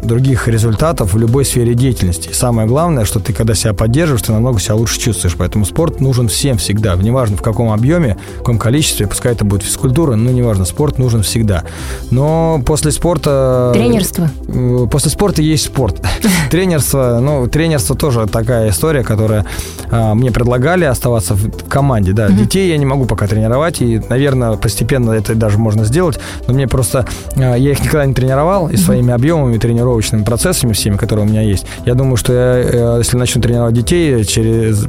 других 0.03 0.49
результатов 0.49 1.15
в 1.15 1.19
любой 1.19 1.45
сфере 1.45 1.75
деятельности. 1.75 2.29
И 2.29 2.33
самое 2.33 2.67
главное, 2.67 3.05
что 3.05 3.21
ты, 3.21 3.33
когда 3.33 3.55
себя 3.55 3.73
поддерживаешь, 3.75 4.23
ты 4.23 4.33
намного 4.33 4.61
себя 4.61 4.75
лучше 4.75 4.99
чувствуешь. 4.99 5.37
Поэтому 5.37 5.65
спорт 5.65 6.01
нужен 6.01 6.29
всем 6.29 6.59
всегда. 6.59 6.95
Неважно, 6.97 7.37
в 7.37 7.43
каком 7.43 7.71
объеме, 7.71 8.17
в 8.37 8.39
каком 8.39 8.59
количестве, 8.59 9.07
пускай 9.07 9.33
это 9.33 9.45
будет 9.45 9.63
физкультура, 9.63 10.17
но 10.17 10.31
неважно, 10.31 10.65
спорт 10.65 10.99
нужен 10.99 11.23
всегда. 11.23 11.65
Но 12.11 12.63
после 12.65 12.91
спорта... 12.91 13.73
Тренерство? 13.75 14.31
Э, 14.49 14.87
после 14.91 15.11
спорта 15.11 15.43
есть 15.43 15.65
спорт. 15.65 16.03
Тренерство, 16.51 17.19
ну, 17.21 17.47
тренерство 17.47 17.97
тоже 17.97 18.27
такая 18.27 18.71
история, 18.71 19.03
которая 19.03 19.47
а, 19.91 20.15
мне 20.15 20.31
предлагали 20.31 20.85
оставаться 20.85 21.35
в 21.35 21.69
команде, 21.69 22.13
да. 22.13 22.29
Детей 22.29 22.69
я 22.69 22.77
не 22.77 22.87
могу 22.87 23.05
пока 23.05 23.27
тренировать, 23.27 23.81
и, 23.81 24.01
наверное, 24.09 24.57
постепенно 24.57 25.13
это 25.13 25.35
даже 25.35 25.59
можно 25.59 25.85
сделать, 25.85 26.19
но 26.47 26.55
мне 26.55 26.69
просто... 26.69 27.07
А, 27.37 27.55
я 27.57 27.73
их 27.73 27.81
никогда 27.81 28.07
не 28.07 28.15
тренировал, 28.15 28.69
и 28.69 28.77
своими 28.77 29.13
объемами 29.13 29.59
тренировок 29.59 29.90
тренировочными 29.91 30.25
процессами 30.25 30.73
всеми, 30.73 30.97
которые 30.97 31.27
у 31.27 31.29
меня 31.29 31.43
есть. 31.43 31.67
Я 31.85 31.95
думаю, 31.95 32.17
что 32.17 32.33
я, 32.33 32.59
э, 32.59 32.99
если 32.99 33.17
начну 33.17 33.43
тренировать 33.43 33.75
детей, 33.75 34.25
через, 34.25 34.87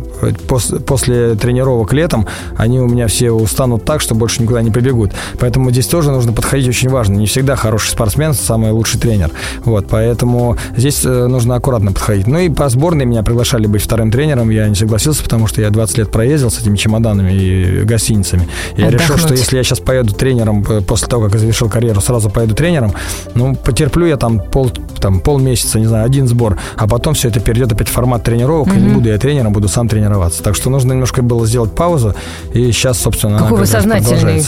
пос, 0.47 0.73
после 0.85 1.35
тренировок 1.35 1.93
летом, 1.93 2.27
они 2.57 2.79
у 2.79 2.87
меня 2.87 3.07
все 3.07 3.31
устанут 3.31 3.85
так, 3.85 4.01
что 4.01 4.15
больше 4.15 4.41
никуда 4.41 4.61
не 4.61 4.71
побегут. 4.71 5.11
Поэтому 5.39 5.71
здесь 5.71 5.87
тоже 5.87 6.11
нужно 6.11 6.33
подходить 6.33 6.67
очень 6.67 6.89
важно. 6.89 7.15
Не 7.15 7.25
всегда 7.25 7.55
хороший 7.55 7.89
спортсмен 7.89 8.33
самый 8.33 8.71
лучший 8.71 8.99
тренер. 8.99 9.31
Вот, 9.65 9.87
поэтому 9.89 10.57
здесь 10.77 11.03
э, 11.05 11.27
нужно 11.27 11.55
аккуратно 11.55 11.91
подходить. 11.91 12.27
Ну 12.27 12.39
и 12.39 12.49
по 12.49 12.69
сборной 12.69 13.05
меня 13.05 13.23
приглашали 13.23 13.67
быть 13.67 13.81
вторым 13.81 14.11
тренером. 14.11 14.49
Я 14.49 14.67
не 14.67 14.75
согласился, 14.75 15.23
потому 15.23 15.47
что 15.47 15.61
я 15.61 15.69
20 15.69 15.97
лет 15.97 16.11
проездил 16.11 16.51
с 16.51 16.59
этими 16.59 16.77
чемоданами 16.77 17.31
и 17.33 17.81
гостиницами. 17.83 18.47
Я 18.77 18.87
Отдохнуть. 18.87 19.01
решил, 19.01 19.17
что 19.17 19.33
если 19.33 19.57
я 19.57 19.63
сейчас 19.63 19.79
поеду 19.79 20.13
тренером, 20.13 20.65
э, 20.69 20.81
после 20.81 21.07
того, 21.07 21.25
как 21.25 21.33
я 21.33 21.39
завершил 21.39 21.69
карьеру, 21.69 22.01
сразу 22.01 22.29
поеду 22.29 22.55
тренером, 22.55 22.93
ну, 23.35 23.55
потерплю 23.55 24.05
я 24.05 24.17
там 24.17 24.39
пол, 24.39 24.71
там 25.01 25.19
полмесяца, 25.19 25.79
не 25.79 25.87
знаю, 25.87 26.05
один 26.05 26.27
сбор, 26.27 26.57
а 26.77 26.87
потом 26.87 27.13
все 27.13 27.29
это 27.29 27.39
перейдет 27.39 27.71
опять 27.73 27.89
в 27.89 27.91
формат 27.91 28.23
тренировок, 28.23 28.69
mm-hmm. 28.69 28.77
и 28.77 28.81
не 28.81 28.93
буду 28.93 29.09
я 29.09 29.17
тренером, 29.17 29.53
буду 29.53 29.67
сам 29.67 29.87
тренироваться. 29.87 30.43
Так 30.43 30.55
что 30.55 30.69
нужно 30.69 30.93
немножко 30.93 31.21
было 31.21 31.45
сделать 31.45 31.75
паузу, 31.75 32.15
и 32.53 32.71
сейчас, 32.71 32.99
собственно, 32.99 33.37
Какой 33.37 33.49
она 33.49 33.57
вы 33.57 33.65
сознательный. 33.65 34.43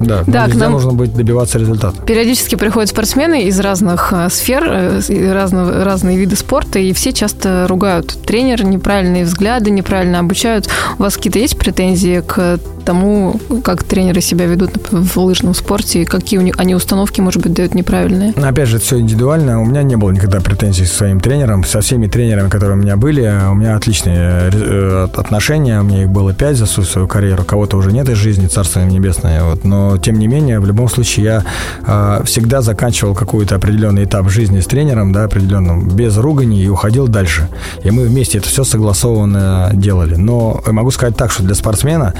Да, 0.00 0.24
Да, 0.26 0.46
да 0.46 0.52
к 0.52 0.56
нам- 0.56 0.72
нужно 0.72 0.92
быть 0.92 1.14
добиваться 1.14 1.58
результата. 1.58 1.96
Периодически 2.02 2.56
приходят 2.56 2.90
спортсмены 2.90 3.44
из 3.44 3.60
разных 3.60 4.12
э, 4.12 4.28
сфер, 4.30 4.64
э, 4.66 5.32
разного, 5.32 5.84
разные 5.84 6.18
виды 6.18 6.36
спорта, 6.36 6.78
и 6.78 6.92
все 6.92 7.12
часто 7.12 7.66
ругают 7.68 8.16
тренера, 8.26 8.64
неправильные 8.64 9.24
взгляды, 9.24 9.70
неправильно 9.70 10.18
обучают. 10.18 10.68
У 10.98 11.02
вас 11.02 11.16
какие-то 11.16 11.38
есть 11.38 11.56
претензии 11.56 12.20
к 12.26 12.58
тому, 12.82 13.40
как 13.64 13.84
тренеры 13.84 14.20
себя 14.20 14.46
ведут 14.46 14.70
в 14.90 15.16
лыжном 15.18 15.54
спорте, 15.54 16.04
какие 16.04 16.38
у 16.38 16.42
них, 16.42 16.54
они 16.58 16.74
установки, 16.74 17.20
может 17.20 17.42
быть, 17.42 17.52
дают 17.52 17.74
неправильные? 17.74 18.32
Опять 18.32 18.68
же, 18.68 18.76
это 18.76 18.84
все 18.84 18.98
индивидуально. 18.98 19.60
У 19.60 19.64
меня 19.64 19.82
не 19.82 19.96
было 19.96 20.10
никогда 20.10 20.40
претензий 20.40 20.84
со 20.84 20.94
своим 20.94 21.20
тренером. 21.20 21.64
Со 21.64 21.80
всеми 21.80 22.06
тренерами, 22.06 22.48
которые 22.48 22.78
у 22.78 22.82
меня 22.82 22.96
были, 22.96 23.22
у 23.50 23.54
меня 23.54 23.76
отличные 23.76 24.50
э, 24.52 25.08
отношения. 25.14 25.80
У 25.80 25.84
меня 25.84 26.02
их 26.02 26.10
было 26.10 26.32
пять 26.32 26.56
за 26.56 26.66
всю 26.66 26.82
свою 26.82 27.08
карьеру. 27.08 27.44
Кого-то 27.44 27.76
уже 27.76 27.92
нет 27.92 28.08
из 28.08 28.16
жизни, 28.16 28.46
царство 28.46 28.80
небесное. 28.80 29.44
Вот. 29.44 29.64
Но, 29.64 29.98
тем 29.98 30.18
не 30.18 30.26
менее, 30.26 30.60
в 30.60 30.66
любом 30.66 30.88
случае, 30.88 31.24
я 31.24 31.44
э, 31.86 32.24
всегда 32.24 32.62
заканчивал 32.62 33.14
какой-то 33.14 33.56
определенный 33.56 34.04
этап 34.04 34.28
жизни 34.28 34.60
с 34.60 34.66
тренером, 34.66 35.12
да, 35.12 35.24
определенным, 35.24 35.88
без 35.88 36.16
ругани 36.16 36.62
и 36.62 36.68
уходил 36.68 37.08
дальше. 37.08 37.48
И 37.84 37.90
мы 37.90 38.04
вместе 38.04 38.38
это 38.38 38.48
все 38.48 38.64
согласованно 38.64 39.70
делали. 39.72 40.16
Но 40.16 40.60
могу 40.66 40.90
сказать 40.90 41.16
так, 41.16 41.30
что 41.30 41.42
для 41.42 41.54
спортсмена 41.54 42.14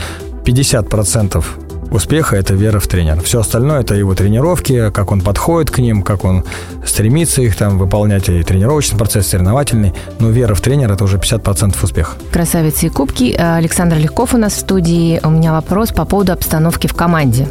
50% 0.45 1.45
успеха– 1.91 2.37
это 2.39 2.55
вера 2.55 2.81
в 2.81 2.87
тренера. 2.87 3.21
Все 3.21 3.41
остальное– 3.41 3.81
это 3.83 3.95
его 3.95 4.15
тренировки, 4.15 4.91
как 4.91 5.13
он 5.13 5.21
подходит 5.21 5.71
к 5.71 5.79
ним, 5.79 6.03
как 6.03 6.25
он 6.25 6.45
стремится 6.87 7.43
их 7.43 7.57
там 7.57 7.79
выполнять, 7.79 8.29
и 8.29 8.43
тренировочный 8.43 8.99
процесс, 8.99 9.29
соревновательный. 9.29 9.93
Но 10.19 10.31
вера 10.31 10.55
в 10.55 10.61
тренера– 10.61 10.93
это 10.95 11.05
уже 11.05 11.19
50% 11.19 11.77
успеха. 11.83 12.17
Красавицы 12.33 12.87
и 12.87 12.89
кубки. 12.89 13.35
А, 13.39 13.57
Александр 13.57 13.97
Легков 13.99 14.35
у 14.35 14.39
нас 14.39 14.55
в 14.55 14.61
студии. 14.61 15.21
У 15.23 15.31
меня 15.31 15.53
вопрос 15.53 15.91
по 15.91 16.05
поводу 16.05 16.33
обстановки 16.33 16.87
в 16.87 16.95
команде. 16.95 17.47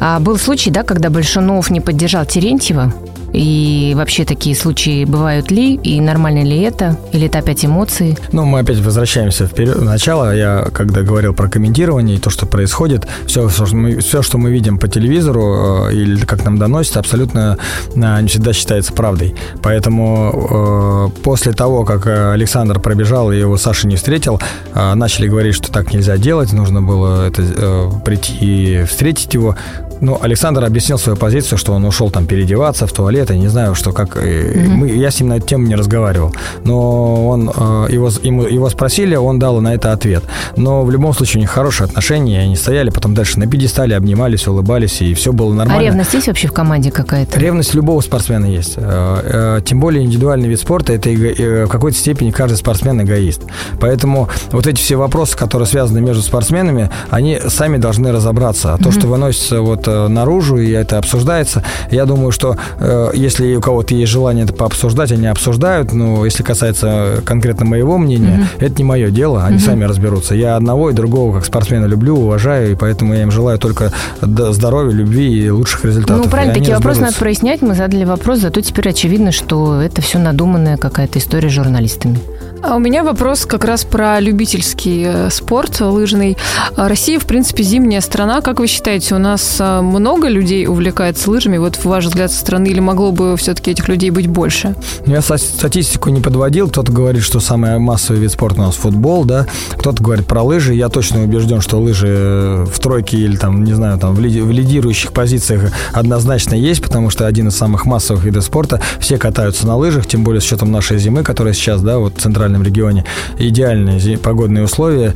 А, 0.00 0.20
Был 0.20 0.38
случай, 0.38 0.70
да, 0.70 0.82
когда 0.82 1.10
Большунов 1.10 1.70
не 1.70 1.80
поддержал 1.80 2.24
Терентьева. 2.24 2.92
И 3.32 3.92
вообще 3.96 4.24
такие 4.24 4.56
случаи 4.56 5.04
бывают 5.04 5.50
ли? 5.50 5.74
И 5.74 6.00
нормально 6.00 6.42
ли 6.44 6.60
это? 6.60 6.98
Или 7.12 7.26
это 7.26 7.38
опять 7.38 7.64
эмоции? 7.64 8.16
Ну, 8.32 8.44
мы 8.44 8.60
опять 8.60 8.78
возвращаемся 8.78 9.46
вперед. 9.46 9.80
Начало 9.80 10.34
я, 10.34 10.68
когда 10.72 11.02
говорил 11.02 11.34
про 11.34 11.48
комментирование 11.48 12.16
и 12.16 12.20
то, 12.20 12.30
что 12.30 12.46
происходит, 12.46 13.06
все, 13.26 13.48
что 13.48 13.66
мы, 13.74 13.98
все, 13.98 14.22
что 14.22 14.38
мы 14.38 14.50
видим 14.50 14.78
по 14.78 14.88
телевизору 14.88 15.88
э, 15.88 15.94
или 15.94 16.24
как 16.24 16.44
нам 16.44 16.58
доносят, 16.58 16.96
абсолютно 16.96 17.58
э, 17.94 18.20
не 18.22 18.28
всегда 18.28 18.52
считается 18.52 18.92
правдой. 18.92 19.34
Поэтому 19.62 21.10
э, 21.14 21.20
после 21.22 21.52
того, 21.52 21.84
как 21.84 22.06
э, 22.06 22.32
Александр 22.32 22.80
пробежал 22.80 23.32
и 23.32 23.38
его 23.38 23.56
Саша 23.56 23.86
не 23.86 23.96
встретил, 23.96 24.40
э, 24.74 24.94
начали 24.94 25.28
говорить, 25.28 25.54
что 25.54 25.70
так 25.70 25.92
нельзя 25.92 26.16
делать, 26.16 26.52
нужно 26.52 26.82
было 26.82 27.26
это, 27.28 27.42
э, 27.42 27.90
прийти 28.04 28.34
и 28.40 28.84
встретить 28.84 29.34
его. 29.34 29.56
Ну, 30.00 30.18
Александр 30.20 30.64
объяснил 30.64 30.98
свою 30.98 31.16
позицию, 31.16 31.58
что 31.58 31.72
он 31.72 31.84
ушел 31.84 32.10
там 32.10 32.26
переодеваться 32.26 32.86
в 32.86 32.92
туалет, 32.92 33.30
я 33.30 33.36
не 33.36 33.48
знаю, 33.48 33.74
что 33.74 33.92
как... 33.92 34.16
э, 34.16 34.64
Мы, 34.66 34.88
я 34.88 35.10
с 35.10 35.20
ним 35.20 35.30
на 35.30 35.36
эту 35.38 35.46
тему 35.46 35.66
не 35.66 35.74
разговаривал. 35.74 36.34
Но 36.64 37.28
он, 37.28 37.48
э, 37.54 37.86
его, 37.90 38.10
ему, 38.22 38.42
его 38.44 38.68
спросили, 38.70 39.16
он 39.16 39.38
дал 39.38 39.60
на 39.60 39.74
это 39.74 39.92
ответ. 39.92 40.22
Но 40.56 40.82
в 40.84 40.90
любом 40.90 41.14
случае 41.14 41.38
у 41.38 41.40
них 41.42 41.50
хорошие 41.50 41.86
отношения, 41.86 42.40
они 42.40 42.56
стояли 42.56 42.90
потом 42.90 43.14
дальше 43.14 43.38
на 43.38 43.46
пьедестале, 43.46 43.96
обнимались, 43.96 44.46
улыбались, 44.46 45.00
и 45.02 45.14
все 45.14 45.32
было 45.32 45.52
А 45.52 45.56
нормально. 45.56 45.82
ревность 45.82 46.14
есть 46.14 46.26
вообще 46.28 46.48
в 46.48 46.52
команде 46.52 46.90
какая-то? 46.90 47.38
Ревность 47.40 47.74
любого 47.74 48.00
спортсмена 48.00 48.46
есть. 48.46 48.74
Э, 48.76 49.58
э, 49.58 49.60
Тем 49.64 49.80
более 49.80 50.04
индивидуальный 50.04 50.48
вид 50.48 50.60
спорта, 50.60 50.92
это 50.92 51.08
в 51.10 51.68
какой-то 51.68 51.98
степени 51.98 52.30
каждый 52.30 52.56
спортсмен 52.56 53.00
эгоист. 53.02 53.42
Поэтому 53.80 54.28
вот 54.52 54.66
эти 54.66 54.76
все 54.80 54.96
вопросы, 54.96 55.36
которые 55.36 55.66
связаны 55.66 56.00
между 56.00 56.22
спортсменами, 56.22 56.90
они 57.10 57.38
сами 57.48 57.78
должны 57.78 58.12
разобраться. 58.12 58.74
А 58.74 58.78
то, 58.78 58.90
что 58.92 59.06
выносится 59.06 59.60
вот 59.60 59.87
наружу, 60.08 60.56
и 60.58 60.70
это 60.70 60.98
обсуждается. 60.98 61.62
Я 61.90 62.06
думаю, 62.06 62.32
что 62.32 62.56
э, 62.78 63.10
если 63.14 63.54
у 63.56 63.60
кого-то 63.60 63.94
есть 63.94 64.12
желание 64.12 64.44
это 64.44 64.52
пообсуждать, 64.52 65.12
они 65.12 65.26
обсуждают, 65.26 65.92
но 65.92 66.24
если 66.24 66.42
касается 66.42 67.22
конкретно 67.24 67.66
моего 67.66 67.98
мнения, 67.98 68.48
mm-hmm. 68.58 68.66
это 68.66 68.74
не 68.78 68.84
мое 68.84 69.10
дело, 69.10 69.44
они 69.44 69.56
mm-hmm. 69.56 69.64
сами 69.64 69.84
разберутся. 69.84 70.34
Я 70.34 70.56
одного 70.56 70.90
и 70.90 70.92
другого 70.92 71.36
как 71.36 71.44
спортсмена 71.44 71.86
люблю, 71.86 72.16
уважаю, 72.16 72.72
и 72.72 72.74
поэтому 72.74 73.14
я 73.14 73.22
им 73.22 73.30
желаю 73.30 73.58
только 73.58 73.92
здоровья, 74.20 74.92
любви 74.92 75.44
и 75.44 75.50
лучших 75.50 75.84
результатов. 75.84 76.24
Ну, 76.24 76.30
правильно, 76.30 76.54
такие 76.54 76.74
вопросы 76.74 77.00
надо 77.00 77.16
прояснять. 77.16 77.62
Мы 77.62 77.74
задали 77.74 78.04
вопрос, 78.04 78.40
зато 78.40 78.60
теперь 78.60 78.90
очевидно, 78.90 79.32
что 79.32 79.80
это 79.80 80.02
все 80.02 80.18
надуманная 80.18 80.76
какая-то 80.76 81.18
история 81.18 81.48
журналистами. 81.48 82.18
А 82.60 82.74
у 82.76 82.80
меня 82.80 83.04
вопрос 83.04 83.46
как 83.46 83.64
раз 83.64 83.84
про 83.84 84.18
любительский 84.18 85.04
э, 85.06 85.30
спорт 85.30 85.80
лыжный. 85.80 86.36
А 86.76 86.88
Россия, 86.88 87.18
в 87.20 87.24
принципе, 87.24 87.62
зимняя 87.62 88.00
страна. 88.00 88.40
Как 88.40 88.58
вы 88.58 88.66
считаете, 88.66 89.14
у 89.14 89.18
нас 89.18 89.56
э, 89.60 89.80
много 89.80 90.28
людей 90.28 90.66
увлекается 90.66 91.30
лыжами, 91.30 91.58
вот 91.58 91.76
в 91.76 91.84
ваш 91.84 92.06
взгляд 92.06 92.32
со 92.32 92.40
стороны, 92.40 92.66
или 92.66 92.80
могло 92.80 93.12
бы 93.12 93.36
все-таки 93.36 93.70
этих 93.70 93.88
людей 93.88 94.10
быть 94.10 94.26
больше? 94.26 94.74
Я 95.06 95.22
статистику 95.22 96.10
не 96.10 96.20
подводил. 96.20 96.68
Кто-то 96.68 96.92
говорит, 96.92 97.22
что 97.22 97.38
самый 97.38 97.78
массовый 97.78 98.20
вид 98.20 98.32
спорта 98.32 98.60
у 98.60 98.64
нас 98.64 98.74
футбол, 98.74 99.24
да. 99.24 99.46
Кто-то 99.76 100.02
говорит 100.02 100.26
про 100.26 100.42
лыжи. 100.42 100.74
Я 100.74 100.88
точно 100.88 101.22
убежден, 101.22 101.60
что 101.60 101.78
лыжи 101.80 102.08
э, 102.08 102.64
в 102.64 102.78
тройке 102.80 103.18
или 103.18 103.36
там, 103.36 103.62
не 103.62 103.74
знаю, 103.74 103.98
там 103.98 104.14
в 104.14 104.20
лидирующих 104.20 105.12
позициях 105.12 105.72
однозначно 105.92 106.54
есть, 106.54 106.82
потому 106.82 107.10
что 107.10 107.26
один 107.26 107.48
из 107.48 107.56
самых 107.56 107.86
массовых 107.86 108.24
видов 108.24 108.44
спорта. 108.44 108.80
Все 108.98 109.16
катаются 109.16 109.66
на 109.66 109.76
лыжах, 109.76 110.06
тем 110.06 110.24
более 110.24 110.40
с 110.40 110.44
учетом 110.44 110.72
нашей 110.72 110.98
зимы, 110.98 111.22
которая 111.22 111.54
сейчас, 111.54 111.82
да, 111.82 111.98
вот 111.98 112.14
центральная 112.18 112.47
центральном 112.48 112.62
регионе 112.62 113.04
идеальные 113.38 114.18
погодные 114.18 114.64
условия. 114.64 115.14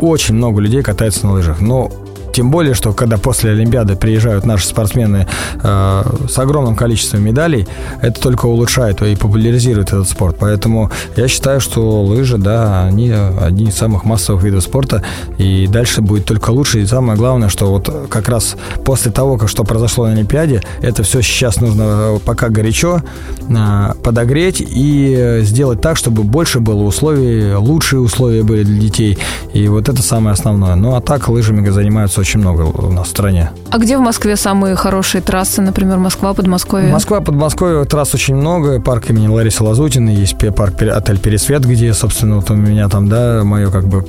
Очень 0.00 0.36
много 0.36 0.60
людей 0.60 0.82
катаются 0.82 1.26
на 1.26 1.34
лыжах. 1.34 1.60
Но 1.60 1.90
тем 2.38 2.52
более, 2.52 2.72
что 2.74 2.92
когда 2.92 3.16
после 3.16 3.50
Олимпиады 3.50 3.96
приезжают 3.96 4.46
наши 4.46 4.64
спортсмены 4.64 5.26
э, 5.60 6.02
с 6.28 6.38
огромным 6.38 6.76
количеством 6.76 7.24
медалей, 7.24 7.66
это 8.00 8.20
только 8.20 8.46
улучшает 8.46 9.02
и 9.02 9.16
популяризирует 9.16 9.88
этот 9.88 10.08
спорт. 10.08 10.36
Поэтому 10.38 10.88
я 11.16 11.26
считаю, 11.26 11.60
что 11.60 12.04
лыжи, 12.04 12.38
да, 12.38 12.84
они 12.84 13.10
одни 13.10 13.70
из 13.70 13.74
самых 13.74 14.04
массовых 14.04 14.44
видов 14.44 14.62
спорта, 14.62 15.02
и 15.36 15.66
дальше 15.66 16.00
будет 16.00 16.26
только 16.26 16.50
лучше. 16.50 16.80
И 16.80 16.86
самое 16.86 17.18
главное, 17.18 17.48
что 17.48 17.66
вот 17.72 17.92
как 18.08 18.28
раз 18.28 18.54
после 18.84 19.10
того, 19.10 19.48
что 19.48 19.64
произошло 19.64 20.06
на 20.06 20.12
Олимпиаде, 20.12 20.62
это 20.80 21.02
все 21.02 21.22
сейчас 21.22 21.60
нужно 21.60 21.82
э, 21.82 22.18
пока 22.24 22.50
горячо 22.50 23.02
э, 23.48 23.94
подогреть 24.04 24.62
и 24.64 25.40
сделать 25.42 25.80
так, 25.80 25.96
чтобы 25.96 26.22
больше 26.22 26.60
было 26.60 26.84
условий, 26.84 27.56
лучшие 27.56 27.98
условия 27.98 28.44
были 28.44 28.62
для 28.62 28.80
детей. 28.80 29.18
И 29.54 29.66
вот 29.66 29.88
это 29.88 30.02
самое 30.02 30.34
основное. 30.34 30.76
Ну 30.76 30.94
а 30.94 31.00
так 31.00 31.28
лыжами 31.28 31.68
занимаются 31.68 32.20
очень 32.20 32.27
очень 32.28 32.40
много 32.40 32.62
у 32.62 32.92
нас 32.92 33.06
в 33.06 33.10
стране. 33.10 33.52
А 33.70 33.78
где 33.78 33.96
в 33.96 34.02
Москве 34.02 34.36
самые 34.36 34.76
хорошие 34.76 35.22
трассы, 35.22 35.62
например, 35.62 35.96
Москва, 35.96 36.34
Подмосковье? 36.34 36.92
Москва, 36.92 37.22
Подмосковье, 37.22 37.86
трасс 37.86 38.14
очень 38.14 38.34
много. 38.34 38.82
Парк 38.82 39.08
имени 39.08 39.28
Ларисы 39.28 39.64
Лазутиной, 39.64 40.14
есть 40.14 40.36
парк 40.54 40.82
отель 40.82 41.18
Пересвет, 41.18 41.64
где, 41.64 41.94
собственно, 41.94 42.36
вот 42.36 42.50
у 42.50 42.54
меня 42.54 42.90
там, 42.90 43.08
да, 43.08 43.44
мое 43.44 43.70
как 43.70 43.88
бы 43.88 44.04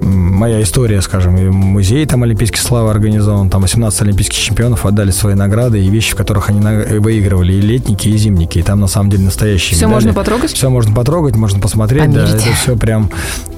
моя 0.00 0.62
история, 0.62 1.00
скажем, 1.00 1.36
и 1.36 1.44
музей 1.48 2.04
там 2.06 2.22
Олимпийской 2.22 2.58
славы 2.60 2.90
организован, 2.90 3.50
там 3.50 3.62
18 3.62 4.02
олимпийских 4.02 4.38
чемпионов 4.38 4.86
отдали 4.86 5.10
свои 5.10 5.34
награды 5.34 5.80
и 5.82 5.88
вещи, 5.88 6.12
в 6.12 6.16
которых 6.16 6.48
они 6.50 6.60
выигрывали, 6.98 7.54
и 7.54 7.60
летники, 7.60 8.08
и 8.08 8.16
зимники, 8.16 8.58
и 8.58 8.62
там 8.62 8.80
на 8.80 8.86
самом 8.86 9.10
деле 9.10 9.24
настоящие 9.24 9.76
Все 9.76 9.86
медали. 9.86 9.94
можно 9.94 10.14
потрогать? 10.14 10.52
Все 10.52 10.70
можно 10.70 10.94
потрогать, 10.94 11.36
можно 11.36 11.60
посмотреть, 11.60 12.04
Померить. 12.04 12.30
да, 12.32 12.36
это 12.36 12.52
все 12.54 12.76
прям 12.76 13.10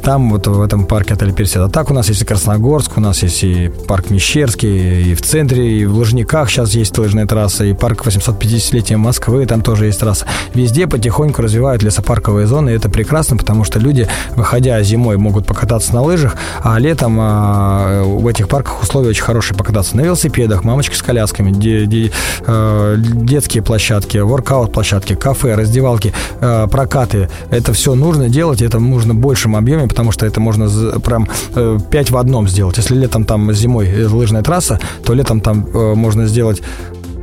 там, 0.03 0.31
вот 0.31 0.46
в 0.46 0.62
этом 0.62 0.85
парке 0.85 1.14
отель 1.14 1.33
Персид. 1.33 1.57
А 1.57 1.68
так 1.68 1.90
у 1.90 1.94
нас 1.94 2.09
есть 2.09 2.22
и 2.22 2.25
Красногорск, 2.25 2.96
у 2.96 3.01
нас 3.01 3.22
есть 3.22 3.42
и 3.42 3.72
парк 3.88 4.11
Мещерский, 4.11 5.11
и 5.11 5.14
в 5.14 5.22
центре, 5.22 5.81
и 5.81 5.85
в 5.85 5.94
Лужниках 5.94 6.49
сейчас 6.49 6.75
есть 6.75 6.96
лыжная 6.96 7.27
трасса, 7.27 7.64
и 7.64 7.72
парк 7.72 8.07
850-летия 8.07 8.96
Москвы, 8.99 9.46
там 9.46 9.62
тоже 9.62 9.87
есть 9.87 9.99
трасса. 9.99 10.27
Везде 10.55 10.87
потихоньку 10.87 11.42
развивают 11.42 11.83
лесопарковые 11.83 12.46
зоны, 12.46 12.70
и 12.70 12.72
это 12.75 12.88
прекрасно, 12.88 13.37
потому 13.37 13.64
что 13.64 13.79
люди, 13.79 14.07
выходя 14.37 14.81
зимой, 14.83 15.16
могут 15.16 15.46
покататься 15.46 15.92
на 15.92 16.03
лыжах, 16.03 16.26
а 16.62 16.79
летом 16.79 17.19
а, 17.21 18.03
в 18.05 18.27
этих 18.27 18.49
парках 18.49 18.83
условия 18.83 19.11
очень 19.11 19.23
хорошие 19.23 19.57
покататься 19.57 19.97
на 19.97 20.03
велосипедах, 20.03 20.65
мамочки 20.65 20.95
с 20.95 21.03
колясками, 21.03 21.53
де, 21.53 21.87
де, 21.87 22.11
э, 22.47 22.97
детские 22.99 23.62
площадки, 23.62 24.19
воркаут-площадки, 24.19 25.15
кафе, 25.15 25.55
раздевалки, 25.55 26.12
э, 26.41 26.67
прокаты. 26.71 27.29
Это 27.51 27.73
все 27.73 27.95
нужно 27.95 28.29
делать, 28.29 28.62
это 28.62 28.79
нужно 28.79 29.15
в 29.15 29.19
большем 29.19 29.57
объеме, 29.57 29.89
потому 29.89 30.12
что 30.12 30.27
это 30.27 30.41
можно 30.41 30.69
прям 31.01 31.29
э, 31.55 31.79
5 31.91 32.11
в 32.11 32.17
одном 32.17 32.49
сделать. 32.49 32.79
Если 32.79 32.95
летом 32.95 33.25
там 33.25 33.53
зимой 33.53 34.05
лыжная 34.05 34.43
трасса, 34.43 34.79
то 35.05 35.15
летом 35.15 35.41
там 35.41 35.67
э, 35.73 35.95
можно 35.95 36.27
сделать 36.27 36.62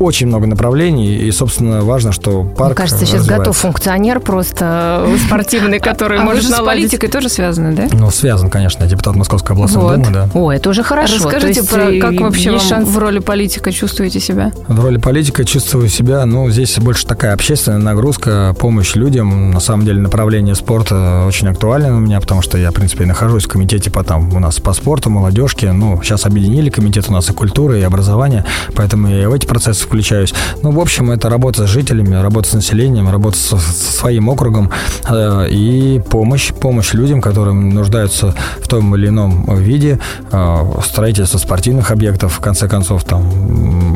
очень 0.04 0.28
много 0.28 0.48
направлений, 0.48 1.16
и, 1.16 1.32
собственно, 1.32 1.82
важно, 1.82 2.12
что 2.12 2.44
парк 2.44 2.70
Мне 2.70 2.76
кажется, 2.76 3.06
сейчас 3.06 3.26
готов 3.26 3.58
функционер 3.58 4.20
просто 4.20 5.08
спортивный, 5.26 5.80
который 5.94 6.20
а 6.20 6.24
может 6.24 6.46
с 6.46 6.60
политикой 6.60 7.08
тоже 7.08 7.30
связаны, 7.30 7.74
да? 7.74 7.88
Ну, 7.92 8.12
связан, 8.12 8.50
конечно, 8.50 8.86
депутат 8.86 9.16
Московской 9.16 9.56
областной 9.56 9.84
вот. 9.84 9.96
думы, 9.96 10.12
да. 10.12 10.30
О, 10.34 10.52
это 10.52 10.70
уже 10.70 10.84
хорошо. 10.84 11.16
Расскажите, 11.16 11.64
про, 11.64 12.00
как 12.00 12.20
вообще 12.20 12.60
шанс... 12.60 12.88
в 12.88 12.98
роли 12.98 13.20
политика 13.20 13.72
чувствуете 13.72 14.20
себя? 14.20 14.52
В 14.68 14.80
роли 14.80 14.98
политика 14.98 15.46
чувствую 15.46 15.90
себя, 15.90 16.26
ну, 16.26 16.50
здесь 16.50 16.78
больше 16.80 17.06
такая 17.06 17.34
общественная 17.34 17.80
нагрузка, 17.80 18.56
помощь 18.60 18.96
людям. 18.96 19.52
На 19.52 19.60
самом 19.60 19.86
деле 19.86 20.02
направление 20.02 20.56
спорта 20.56 21.24
очень 21.28 21.48
актуально 21.48 21.96
у 21.96 22.00
меня, 22.00 22.20
потому 22.20 22.42
что 22.42 22.58
я, 22.58 22.72
в 22.72 22.74
принципе, 22.74 23.06
нахожусь 23.06 23.46
в 23.46 23.48
комитете 23.48 23.90
по 23.92 24.04
там 24.04 24.34
у 24.34 24.40
нас 24.40 24.60
по 24.60 24.74
спорту, 24.74 25.10
молодежке. 25.10 25.72
Ну, 25.72 26.00
сейчас 26.04 26.26
объединили 26.26 26.70
комитет 26.70 27.06
у 27.10 27.14
нас 27.14 27.30
и 27.30 27.34
культуры, 27.34 27.80
и 27.80 27.84
образования, 27.84 28.46
поэтому 28.76 29.08
я 29.08 29.30
в 29.30 29.34
эти 29.34 29.46
процессы 29.46 29.88
включаюсь. 29.94 30.34
Ну, 30.64 30.72
в 30.72 30.80
общем, 30.80 31.12
это 31.12 31.30
работа 31.30 31.68
с 31.68 31.70
жителями, 31.70 32.16
работа 32.16 32.50
с 32.50 32.54
населением, 32.54 33.12
работа 33.12 33.38
со, 33.38 33.58
со 33.58 34.00
своим 34.00 34.28
округом 34.28 34.72
э, 35.08 35.50
и 35.52 36.02
помощь, 36.10 36.52
помощь 36.52 36.94
людям, 36.94 37.22
которым 37.22 37.70
нуждаются 37.70 38.34
в 38.60 38.68
том 38.68 38.96
или 38.96 39.10
ином 39.10 39.46
виде, 39.56 40.00
э, 40.32 40.66
строительство 40.84 41.38
спортивных 41.38 41.92
объектов, 41.92 42.34
в 42.34 42.40
конце 42.40 42.68
концов, 42.68 43.04
там, 43.04 43.22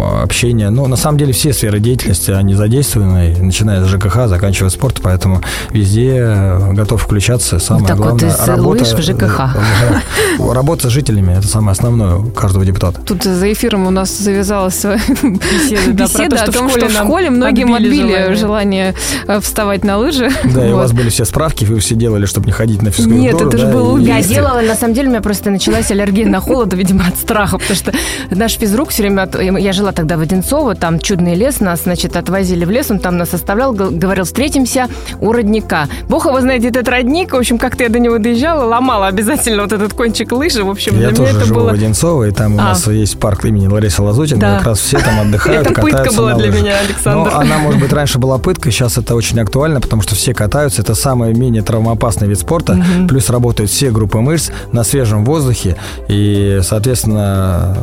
общение. 0.02 0.70
Ну, 0.70 0.88
на 0.88 0.96
самом 0.96 1.18
деле, 1.18 1.34
все 1.34 1.54
сферы 1.54 1.80
деятельности, 1.80 2.32
они 2.32 2.56
задействованы, 2.56 3.36
начиная 3.40 3.84
с 3.84 3.88
ЖКХ, 3.88 4.28
заканчивая 4.28 4.70
спортом, 4.70 5.04
поэтому 5.04 5.42
везде 5.72 6.58
готов 6.74 7.02
включаться. 7.02 7.60
Самое 7.60 7.88
так 7.88 7.98
главное, 7.98 8.30
вот, 8.30 8.48
работа, 8.48 8.86
в 8.86 9.02
ЖКХ. 9.02 9.38
Да, 9.38 10.54
работа 10.54 10.90
с 10.90 10.92
жителями, 10.92 11.34
это 11.38 11.48
самое 11.48 11.72
основное 11.72 12.16
у 12.16 12.30
каждого 12.32 12.66
депутата. 12.66 13.02
Тут 13.02 13.24
за 13.24 13.52
эфиром 13.52 13.88
у 13.88 13.92
нас 13.92 14.18
завязалась 14.18 14.84
беседа, 15.24 15.94
да, 15.94 16.06
беседа 16.06 16.36
про 16.36 16.46
то, 16.46 16.50
о 16.50 16.54
том, 16.54 16.70
что 16.70 16.88
в 16.88 16.92
школе 16.92 17.30
многим 17.30 17.74
отбили 17.74 18.34
желание, 18.36 18.36
желание 18.36 18.96
э, 19.28 19.40
вставать 19.40 19.84
на 19.84 19.98
лыжи. 19.98 20.30
Да, 20.44 20.62
вот. 20.62 20.70
и 20.70 20.74
у 20.74 20.76
вас 20.76 20.92
были 20.92 21.10
все 21.10 21.26
справки, 21.26 21.66
вы 21.66 21.80
все 21.80 21.96
делали, 21.96 22.26
чтобы 22.26 22.48
не 22.48 22.52
ходить 22.52 22.82
на 22.82 22.92
физкультуру. 22.92 23.22
Нет, 23.22 23.36
это 23.36 23.50
да, 23.50 23.58
же 23.58 23.68
было 23.68 23.98
Я 23.98 24.22
делала, 24.22 24.62
на 24.62 24.76
самом 24.76 24.94
деле, 24.94 25.08
у 25.08 25.12
меня 25.12 25.22
просто 25.22 25.50
началась 25.50 25.92
аллергия 25.92 26.28
на 26.28 26.40
холод, 26.40 26.74
видимо, 26.74 27.06
от 27.08 27.18
страха, 27.18 27.58
потому 27.58 27.76
что 27.76 27.94
наш 28.32 28.54
физрук 28.54 28.90
все 28.90 29.04
время, 29.04 29.30
я 29.60 29.74
жила 29.74 29.87
тогда 29.92 30.18
в 30.18 30.22
Одинцово, 30.22 30.76
там 30.76 31.00
чудный 31.00 31.36
лес, 31.36 31.60
нас, 31.60 31.84
значит, 31.84 32.16
отвозили 32.16 32.66
в 32.66 32.72
лес, 32.72 32.92
он 32.92 33.00
там 33.00 33.18
нас 33.18 33.34
оставлял, 33.34 33.74
говорил, 33.74 34.26
встретимся 34.26 34.88
у 35.20 35.32
родника. 35.32 35.88
Бог 36.08 36.26
его 36.26 36.40
знает, 36.42 36.66
этот 36.66 36.88
родник, 36.88 37.34
в 37.34 37.38
общем, 37.38 37.58
как-то 37.58 37.84
я 37.84 37.90
до 37.90 38.00
него 38.00 38.18
доезжала, 38.18 38.66
ломала 38.66 39.08
обязательно 39.08 39.64
вот 39.64 39.74
этот 39.74 39.94
кончик 39.94 40.32
лыжи, 40.32 40.64
в 40.64 40.70
общем, 40.70 40.94
я 41.00 41.10
для 41.10 41.16
тоже 41.16 41.22
меня 41.30 41.38
это 41.40 41.46
живу 41.46 41.60
было... 41.60 41.70
в 41.70 41.74
Одинцово, 41.74 42.24
и 42.26 42.32
там 42.32 42.56
у 42.56 42.60
а. 42.60 42.64
нас 42.64 42.88
есть 42.88 43.20
парк 43.20 43.46
имени 43.46 43.68
Ларисы 43.68 44.02
Лазутин, 44.02 44.40
да. 44.40 44.58
как 44.58 44.68
раз 44.68 44.80
все 44.80 45.00
там 45.00 45.20
отдыхают, 45.20 45.68
Это 45.68 45.82
пытка 45.82 46.12
была 46.14 46.34
для 46.36 46.52
меня, 46.52 46.80
Александр. 46.80 47.32
Но 47.32 47.38
она, 47.38 47.58
может 47.58 47.80
быть, 47.80 47.94
раньше 47.94 48.20
была 48.20 48.38
пыткой, 48.38 48.72
сейчас 48.72 48.98
это 48.98 49.16
очень 49.16 49.40
актуально, 49.40 49.82
потому 49.82 50.02
что 50.02 50.16
все 50.16 50.34
катаются, 50.34 50.82
это 50.82 50.96
самый 50.96 51.34
менее 51.34 51.62
травмоопасный 51.62 52.28
вид 52.28 52.40
спорта, 52.40 52.84
плюс 53.08 53.30
работают 53.30 53.72
все 53.72 53.92
группы 53.92 54.20
мышц 54.20 54.50
на 54.72 54.84
свежем 54.84 55.26
воздухе, 55.26 55.76
и, 56.08 56.60
соответственно, 56.64 57.78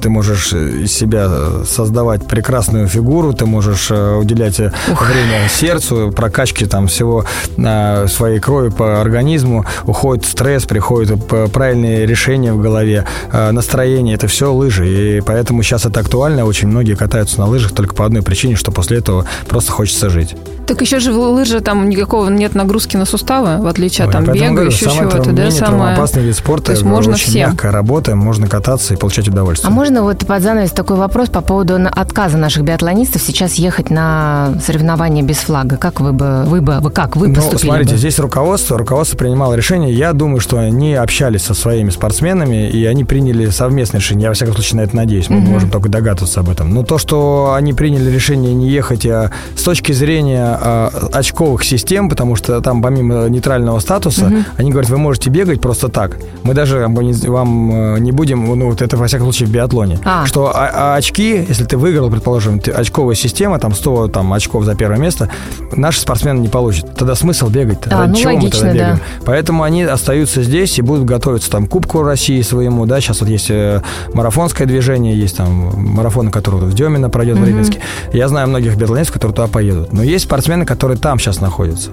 ты 0.00 0.10
можешь 0.10 0.48
себя 0.48 1.28
создавать 1.64 2.26
прекрасную 2.26 2.88
фигуру, 2.88 3.32
ты 3.32 3.46
можешь 3.46 3.90
э, 3.90 4.14
уделять 4.14 4.60
Ух. 4.60 5.08
время 5.08 5.48
сердцу, 5.48 6.12
прокачке 6.14 6.66
там 6.66 6.86
всего 6.86 7.24
э, 7.56 8.06
своей 8.08 8.40
крови 8.40 8.70
по 8.70 9.00
организму, 9.00 9.64
уходит 9.84 10.26
стресс, 10.26 10.64
приходит 10.64 11.26
правильные 11.26 12.06
решения 12.06 12.52
в 12.52 12.60
голове, 12.60 13.04
э, 13.32 13.50
настроение, 13.50 14.14
это 14.14 14.26
все 14.26 14.52
лыжи, 14.52 15.18
и 15.18 15.20
поэтому 15.20 15.62
сейчас 15.62 15.86
это 15.86 16.00
актуально, 16.00 16.44
очень 16.44 16.68
многие 16.68 16.94
катаются 16.94 17.38
на 17.38 17.46
лыжах 17.46 17.72
только 17.72 17.94
по 17.94 18.04
одной 18.04 18.22
причине, 18.22 18.56
что 18.56 18.72
после 18.72 18.98
этого 18.98 19.24
просто 19.46 19.72
хочется 19.72 20.10
жить. 20.10 20.34
Так 20.68 20.82
еще 20.82 21.00
же 21.00 21.14
в 21.14 21.18
лыжи 21.18 21.60
там 21.60 21.88
никакого 21.88 22.28
нет 22.28 22.54
нагрузки 22.54 22.98
на 22.98 23.06
суставы, 23.06 23.62
в 23.62 23.66
отличие 23.66 24.06
от 24.06 24.12
там 24.12 24.24
бега, 24.24 24.50
говорю, 24.50 24.68
еще 24.68 24.90
самое 24.90 25.10
чего-то, 25.10 25.32
да, 25.32 25.50
самое... 25.50 25.94
опасный 25.94 26.22
вид 26.22 26.36
спорта. 26.36 26.66
То 26.66 26.72
есть 26.72 26.84
можно 26.84 27.14
очень 27.14 27.30
всем. 27.30 27.50
мягкая 27.52 27.72
работа, 27.72 28.14
можно 28.14 28.46
кататься 28.48 28.92
и 28.92 28.98
получать 28.98 29.28
удовольствие. 29.28 29.66
А 29.66 29.72
можно 29.72 30.02
вот 30.02 30.26
под 30.26 30.42
занавес 30.42 30.72
такой 30.72 30.96
вопрос 30.96 31.30
по 31.30 31.40
поводу 31.40 31.78
отказа 31.90 32.36
наших 32.36 32.64
биатлонистов 32.64 33.22
сейчас 33.22 33.54
ехать 33.54 33.88
на 33.88 34.60
соревнования 34.62 35.22
без 35.22 35.38
флага? 35.38 35.78
Как 35.78 36.00
вы 36.00 36.12
бы, 36.12 36.44
вы 36.44 36.60
бы, 36.60 36.80
вы 36.80 36.90
как, 36.90 37.16
вы 37.16 37.28
Ну, 37.28 37.36
поступили 37.36 37.70
смотрите, 37.70 37.92
бы? 37.92 37.96
здесь 37.96 38.18
руководство, 38.18 38.76
руководство 38.76 39.16
принимало 39.16 39.54
решение. 39.54 39.90
Я 39.94 40.12
думаю, 40.12 40.40
что 40.40 40.58
они 40.58 40.92
общались 40.92 41.44
со 41.44 41.54
своими 41.54 41.88
спортсменами, 41.88 42.68
и 42.68 42.84
они 42.84 43.04
приняли 43.04 43.48
совместное 43.48 44.00
решение. 44.00 44.24
Я, 44.24 44.28
во 44.28 44.34
всяком 44.34 44.52
случае, 44.52 44.82
на 44.82 44.84
это 44.84 44.94
надеюсь. 44.94 45.30
Мы 45.30 45.40
можем 45.40 45.70
только 45.70 45.88
догадываться 45.88 46.40
об 46.40 46.50
этом. 46.50 46.74
Но 46.74 46.82
то, 46.82 46.98
что 46.98 47.54
они 47.54 47.72
приняли 47.72 48.10
решение 48.10 48.52
не 48.52 48.68
ехать 48.68 49.06
а, 49.06 49.30
с 49.56 49.62
точки 49.62 49.92
зрения 49.92 50.57
а, 50.60 50.90
очковых 51.12 51.64
систем, 51.64 52.08
потому 52.08 52.36
что 52.36 52.60
там 52.60 52.82
помимо 52.82 53.28
нейтрального 53.28 53.78
статуса, 53.80 54.30
они 54.56 54.70
говорят, 54.70 54.90
вы 54.90 54.98
можете 54.98 55.30
бегать 55.30 55.60
просто 55.60 55.88
так. 55.88 56.16
Мы 56.42 56.54
даже 56.54 56.78
вам 56.86 56.94
не- 57.00 57.12
э, 57.14 57.98
не 58.00 58.12
будем, 58.12 58.44
ну, 58.58 58.70
вот 58.70 58.82
это, 58.82 58.96
во 58.96 59.06
всяком 59.06 59.26
случае, 59.26 59.48
в 59.48 59.52
биатлоне. 59.52 59.98
А. 60.04 60.26
Что 60.26 60.52
а- 60.54 60.70
а 60.72 60.94
очки, 60.96 61.44
если 61.48 61.64
ты 61.64 61.76
выиграл, 61.76 62.10
предположим, 62.10 62.58
ты- 62.60 62.70
очковая 62.72 63.14
система, 63.14 63.58
там 63.58 63.74
100 63.74 64.08
там, 64.08 64.32
очков 64.32 64.64
за 64.64 64.74
первое 64.74 64.98
место, 64.98 65.28
наши 65.76 66.00
спортсмены 66.00 66.40
не 66.40 66.48
получат. 66.48 66.94
Тогда 66.96 67.14
смысл 67.14 67.48
бегать? 67.48 67.78
А, 67.90 68.06
ну, 68.06 68.14
чего 68.14 68.30
мы 68.32 68.36
логично, 68.36 68.60
тогда 68.60 68.72
да. 68.72 68.78
бегаем? 68.78 69.00
Поэтому 69.24 69.62
они 69.62 69.82
остаются 69.82 70.42
здесь 70.42 70.78
и 70.78 70.82
будут 70.82 71.04
готовиться 71.04 71.50
там 71.50 71.66
к 71.66 71.70
Кубку 71.70 72.02
России 72.02 72.40
своему, 72.42 72.86
да, 72.86 73.00
сейчас 73.00 73.20
вот 73.20 73.28
есть 73.30 73.50
э, 73.50 73.82
марафонское 74.14 74.66
движение, 74.66 75.16
есть 75.18 75.36
там 75.36 75.70
марафон, 75.76 76.30
который 76.30 76.60
вот 76.60 76.70
в 76.70 76.74
Демино 76.74 77.08
пройдет 77.10 77.38
в 77.38 77.44
Рыбинске. 77.44 77.80
Я 78.12 78.28
знаю 78.28 78.48
многих 78.48 78.76
биатлонистов, 78.76 79.14
которые 79.14 79.34
туда 79.36 79.48
поедут. 79.48 79.92
Но 79.92 80.02
есть 80.02 80.24
спортсмены, 80.24 80.47
которые 80.64 80.96
там 80.98 81.18
сейчас 81.18 81.40
находятся. 81.40 81.90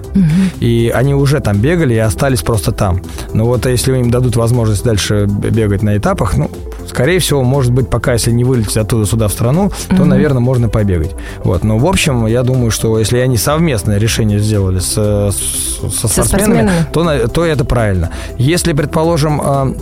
И 0.60 0.92
они 0.94 1.14
уже 1.14 1.40
там 1.40 1.58
бегали 1.58 1.94
и 1.94 1.98
остались 1.98 2.42
просто 2.42 2.72
там. 2.72 3.00
Но 3.32 3.44
вот 3.46 3.66
если 3.66 3.96
им 3.98 4.10
дадут 4.10 4.36
возможность 4.36 4.84
дальше 4.84 5.26
бегать 5.26 5.82
на 5.82 5.96
этапах, 5.96 6.36
ну, 6.36 6.50
скорее 6.88 7.18
всего, 7.18 7.42
может 7.42 7.72
быть, 7.72 7.88
пока 7.90 8.12
если 8.14 8.30
не 8.30 8.44
вылететь 8.44 8.76
оттуда 8.76 9.06
сюда 9.06 9.28
в 9.28 9.32
страну, 9.32 9.70
то, 9.96 10.04
наверное, 10.04 10.40
можно 10.40 10.68
побегать. 10.68 11.14
Вот. 11.44 11.64
Но, 11.64 11.78
в 11.78 11.86
общем, 11.86 12.26
я 12.26 12.42
думаю, 12.42 12.70
что 12.70 12.98
если 12.98 13.18
они 13.18 13.36
совместное 13.36 13.98
решение 13.98 14.38
сделали 14.38 14.78
с, 14.78 14.92
с- 14.92 15.78
со, 15.98 16.08
спортсменами, 16.08 16.68
спортсменами. 16.68 16.86
то, 16.92 17.28
то 17.28 17.44
это 17.44 17.64
правильно. 17.64 18.10
Если, 18.38 18.72
предположим, 18.72 19.40
а, 19.42 19.74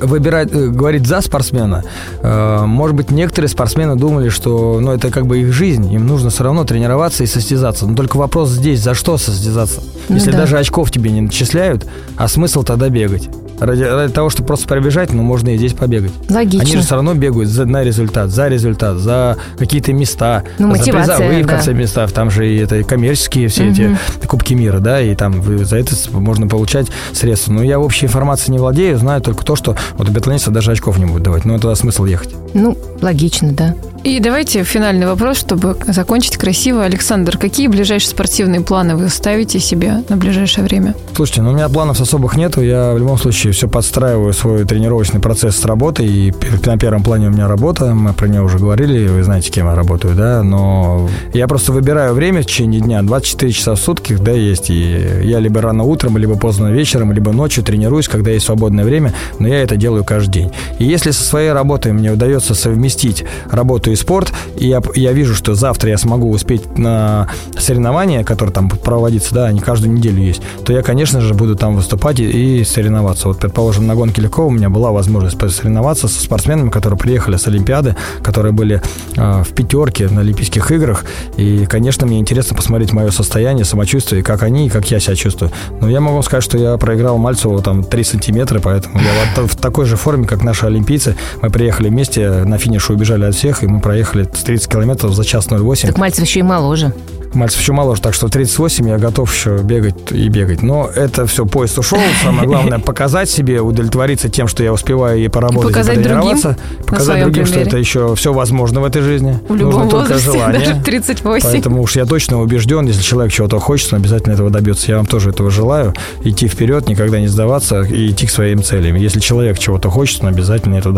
выбирать, 0.00 0.52
э, 0.52 0.68
говорить 0.68 1.06
за 1.06 1.20
спортсмена, 1.20 1.84
э, 2.22 2.64
может 2.66 2.96
быть, 2.96 3.10
некоторые 3.10 3.48
спортсмены 3.48 3.96
думали, 3.96 4.28
что 4.28 4.78
ну, 4.80 4.92
это 4.92 5.10
как 5.10 5.26
бы 5.26 5.40
их 5.40 5.52
жизнь, 5.52 5.92
им 5.92 6.06
нужно 6.06 6.30
все 6.30 6.44
равно 6.44 6.64
тренироваться 6.64 7.24
и 7.24 7.26
состязаться. 7.26 7.86
Но 7.86 7.94
только 7.94 8.16
вопрос 8.16 8.50
здесь, 8.50 8.80
за 8.80 8.94
что 8.94 9.18
состязаться? 9.18 9.82
Ну 10.08 10.16
Если 10.16 10.30
да. 10.30 10.38
даже 10.38 10.58
очков 10.58 10.90
тебе 10.90 11.10
не 11.10 11.22
начисляют, 11.22 11.86
а 12.16 12.28
смысл 12.28 12.62
тогда 12.62 12.88
бегать? 12.88 13.28
Ради, 13.60 13.82
ради 13.82 14.12
того, 14.12 14.30
чтобы 14.30 14.46
просто 14.48 14.66
пробежать, 14.66 15.12
ну, 15.12 15.22
можно 15.22 15.50
и 15.50 15.56
здесь 15.58 15.72
побегать. 15.74 16.12
Логично. 16.28 16.62
Они 16.62 16.72
же 16.76 16.82
все 16.82 16.94
равно 16.94 17.14
бегают 17.14 17.48
за, 17.48 17.66
на 17.66 17.82
результат, 17.84 18.30
за 18.30 18.48
результат, 18.48 18.96
за 18.98 19.36
какие-то 19.58 19.92
места, 19.92 20.44
Ну, 20.58 20.74
за 20.74 20.82
призовые, 20.90 21.42
в 21.42 21.46
да. 21.46 21.54
конце 21.54 21.72
местах. 21.74 22.12
Там 22.12 22.30
же 22.30 22.48
и 22.50 22.56
это 22.58 22.82
коммерческие 22.82 23.48
все 23.48 23.68
эти 23.70 23.96
Кубки 24.26 24.54
мира, 24.54 24.78
да, 24.78 25.00
и 25.00 25.14
там 25.14 25.40
вы- 25.40 25.64
за 25.64 25.76
это 25.76 25.94
можно 26.12 26.46
получать 26.46 26.86
средства. 27.12 27.52
Но 27.52 27.62
я 27.62 27.78
общей 27.80 28.06
информацией 28.06 28.52
не 28.52 28.58
владею, 28.58 28.96
знаю 28.98 29.20
только 29.20 29.44
то, 29.44 29.56
что 29.56 29.76
вот 29.96 30.08
у 30.08 30.12
биатлонистов 30.12 30.52
даже 30.54 30.70
очков 30.72 30.98
не 30.98 31.04
будут 31.06 31.22
давать. 31.24 31.44
Ну, 31.44 31.58
тогда 31.58 31.74
смысл 31.74 32.04
ехать. 32.04 32.34
Ну, 32.54 32.76
логично, 33.02 33.52
да. 33.52 33.74
И 34.02 34.18
давайте 34.18 34.64
финальный 34.64 35.06
вопрос, 35.06 35.36
чтобы 35.36 35.76
закончить 35.86 36.38
красиво. 36.38 36.84
Александр, 36.84 37.36
какие 37.36 37.66
ближайшие 37.66 38.08
спортивные 38.08 38.62
планы 38.62 38.96
вы 38.96 39.10
ставите 39.10 39.60
себе 39.60 40.02
на 40.08 40.16
ближайшее 40.16 40.64
время? 40.64 40.94
Слушайте, 41.14 41.42
ну 41.42 41.50
у 41.50 41.52
меня 41.52 41.68
планов 41.68 42.00
особых 42.00 42.34
нету. 42.34 42.62
Я 42.62 42.94
в 42.94 42.98
любом 42.98 43.18
случае 43.18 43.52
все 43.52 43.68
подстраиваю 43.68 44.32
свой 44.32 44.64
тренировочный 44.64 45.20
процесс 45.20 45.56
с 45.56 45.66
работой. 45.66 46.06
И 46.06 46.32
на 46.64 46.78
первом 46.78 47.02
плане 47.02 47.28
у 47.28 47.30
меня 47.30 47.46
работа. 47.46 47.94
Мы 47.94 48.14
про 48.14 48.26
нее 48.26 48.40
уже 48.40 48.58
говорили. 48.58 49.06
Вы 49.06 49.22
знаете, 49.22 49.50
кем 49.50 49.66
я 49.66 49.74
работаю, 49.74 50.14
да? 50.14 50.42
Но 50.42 51.10
я 51.34 51.46
просто 51.46 51.72
выбираю 51.72 52.14
время 52.14 52.40
в 52.40 52.46
течение 52.46 52.80
дня. 52.80 53.02
24 53.02 53.52
часа 53.52 53.74
в 53.74 53.78
сутки, 53.78 54.16
да, 54.18 54.32
есть. 54.32 54.70
И 54.70 55.20
я 55.24 55.40
либо 55.40 55.60
рано 55.60 55.84
утром, 55.84 56.16
либо 56.16 56.36
поздно 56.36 56.68
вечером, 56.68 57.12
либо 57.12 57.32
ночью 57.32 57.62
тренируюсь, 57.62 58.08
когда 58.08 58.30
есть 58.30 58.46
свободное 58.46 58.86
время. 58.86 59.12
Но 59.38 59.46
я 59.46 59.62
это 59.62 59.76
делаю 59.76 60.04
каждый 60.04 60.30
день. 60.30 60.52
И 60.78 60.84
если 60.84 61.10
со 61.10 61.22
своей 61.22 61.52
работой 61.52 61.92
мне 61.92 62.10
удается 62.10 62.54
совместить 62.54 63.24
работу 63.50 63.89
и 63.92 63.96
спорт, 63.96 64.32
и 64.56 64.68
я, 64.68 64.82
я 64.94 65.12
вижу, 65.12 65.34
что 65.34 65.54
завтра 65.54 65.90
я 65.90 65.98
смогу 65.98 66.30
успеть 66.30 66.78
на 66.78 67.28
соревнования, 67.58 68.24
которые 68.24 68.52
там 68.52 68.68
будут 68.68 68.82
проводиться, 68.82 69.34
да, 69.34 69.46
они 69.46 69.60
каждую 69.60 69.92
неделю 69.92 70.22
есть, 70.22 70.42
то 70.64 70.72
я, 70.72 70.82
конечно 70.82 71.20
же, 71.20 71.34
буду 71.34 71.56
там 71.56 71.76
выступать 71.76 72.20
и, 72.20 72.60
и 72.60 72.64
соревноваться. 72.64 73.28
Вот, 73.28 73.38
предположим, 73.38 73.86
на 73.86 73.94
гонке 73.94 74.22
легко 74.22 74.46
у 74.46 74.50
меня 74.50 74.70
была 74.70 74.90
возможность 74.90 75.38
посоревноваться 75.38 76.08
со 76.08 76.20
спортсменами, 76.20 76.70
которые 76.70 76.98
приехали 76.98 77.36
с 77.36 77.46
Олимпиады, 77.46 77.96
которые 78.22 78.52
были 78.52 78.82
э, 79.16 79.42
в 79.42 79.52
пятерке 79.54 80.08
на 80.08 80.20
Олимпийских 80.20 80.70
играх. 80.70 81.04
И, 81.36 81.66
конечно, 81.66 82.06
мне 82.06 82.18
интересно 82.18 82.56
посмотреть 82.56 82.92
мое 82.92 83.10
состояние, 83.10 83.64
самочувствие, 83.64 84.22
как 84.22 84.42
они, 84.42 84.66
и 84.66 84.70
как 84.70 84.90
я 84.90 85.00
себя 85.00 85.16
чувствую. 85.16 85.50
Но 85.80 85.88
я 85.88 86.00
могу 86.00 86.22
сказать, 86.22 86.44
что 86.44 86.58
я 86.58 86.76
проиграл 86.76 87.18
Мальцеву 87.18 87.60
там 87.60 87.84
3 87.84 88.04
сантиметра, 88.04 88.60
поэтому 88.60 88.98
я 89.00 89.46
в 89.46 89.56
такой 89.56 89.86
же 89.86 89.96
форме, 89.96 90.26
как 90.26 90.42
наши 90.42 90.66
олимпийцы. 90.66 91.16
Мы 91.42 91.50
приехали 91.50 91.88
вместе, 91.88 92.44
на 92.44 92.58
финише 92.58 92.92
убежали 92.92 93.24
от 93.24 93.34
всех, 93.34 93.62
и 93.62 93.66
мы 93.66 93.79
проехали 93.80 94.24
30 94.24 94.68
километров 94.68 95.14
за 95.14 95.24
час 95.24 95.48
08. 95.50 95.88
Так 95.88 95.98
Мальцев 95.98 96.24
еще 96.24 96.40
и 96.40 96.42
моложе. 96.42 96.92
Мальцев 97.34 97.60
еще 97.60 97.72
моложе, 97.72 98.00
так 98.00 98.14
что 98.14 98.26
в 98.26 98.30
38 98.30 98.88
я 98.88 98.98
готов 98.98 99.32
еще 99.32 99.58
бегать 99.58 99.94
и 100.10 100.28
бегать. 100.28 100.62
Но 100.62 100.88
это 100.94 101.26
все, 101.26 101.46
поезд 101.46 101.78
ушел. 101.78 101.98
Самое 102.22 102.46
главное 102.46 102.78
показать 102.90 103.30
себе, 103.30 103.60
удовлетвориться 103.60 104.28
тем, 104.28 104.48
что 104.48 104.62
я 104.62 104.72
успеваю 104.72 105.22
и 105.22 105.28
поработать, 105.28 105.70
и, 105.70 105.74
показать 105.74 106.02
другим 106.02 106.16
потренироваться. 106.16 106.56
Показать 106.86 107.22
другим, 107.22 107.44
что 107.46 107.54
примере. 107.54 107.68
это 107.68 107.78
еще 107.78 108.14
все 108.14 108.32
возможно 108.32 108.80
в 108.80 108.84
этой 108.84 109.02
жизни. 109.02 109.38
В 109.48 109.54
любом 109.54 109.84
Нужно 109.84 109.90
только 109.90 110.12
возрасте, 110.14 110.32
желание. 110.32 110.60
даже 110.60 110.74
в 110.74 110.82
38. 110.84 111.48
Поэтому 111.50 111.82
уж 111.82 111.96
я 111.96 112.04
точно 112.06 112.40
убежден, 112.40 112.86
если 112.86 113.02
человек 113.02 113.32
чего-то 113.32 113.58
хочет, 113.58 113.92
он 113.92 114.00
обязательно 114.00 114.32
этого 114.32 114.50
добьется. 114.50 114.90
Я 114.90 114.96
вам 114.96 115.06
тоже 115.06 115.30
этого 115.30 115.50
желаю. 115.50 115.94
Идти 116.24 116.48
вперед, 116.48 116.88
никогда 116.88 117.20
не 117.20 117.28
сдаваться 117.28 117.82
и 117.82 118.10
идти 118.10 118.26
к 118.26 118.30
своим 118.30 118.62
целям. 118.62 118.96
Если 118.96 119.20
человек 119.20 119.58
чего-то 119.58 119.90
хочет, 119.90 120.22
он 120.22 120.28
обязательно 120.28 120.76
этого 120.76 120.94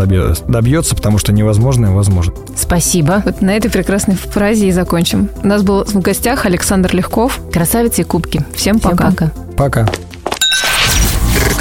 добьется, 0.47 0.95
потому 0.95 1.17
что 1.17 1.31
невозможное 1.31 1.91
возможно. 1.91 2.33
Спасибо. 2.55 3.21
Вот 3.25 3.41
на 3.41 3.55
этой 3.55 3.69
прекрасной 3.69 4.15
фразе 4.15 4.67
и 4.67 4.71
закончим. 4.71 5.29
У 5.43 5.47
нас 5.47 5.63
был 5.63 5.83
в 5.83 6.01
гостях 6.23 6.45
Александр 6.45 6.95
Легков. 6.95 7.41
Красавицы 7.51 8.01
и 8.01 8.03
кубки. 8.05 8.45
Всем 8.55 8.79
Всем 8.79 8.79
пока. 8.79 9.11
пока. 9.11 9.31
Пока. 9.57 9.87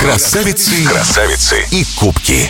Красавицы, 0.00 0.84
красавицы 0.84 1.64
и 1.72 1.84
кубки. 1.98 2.48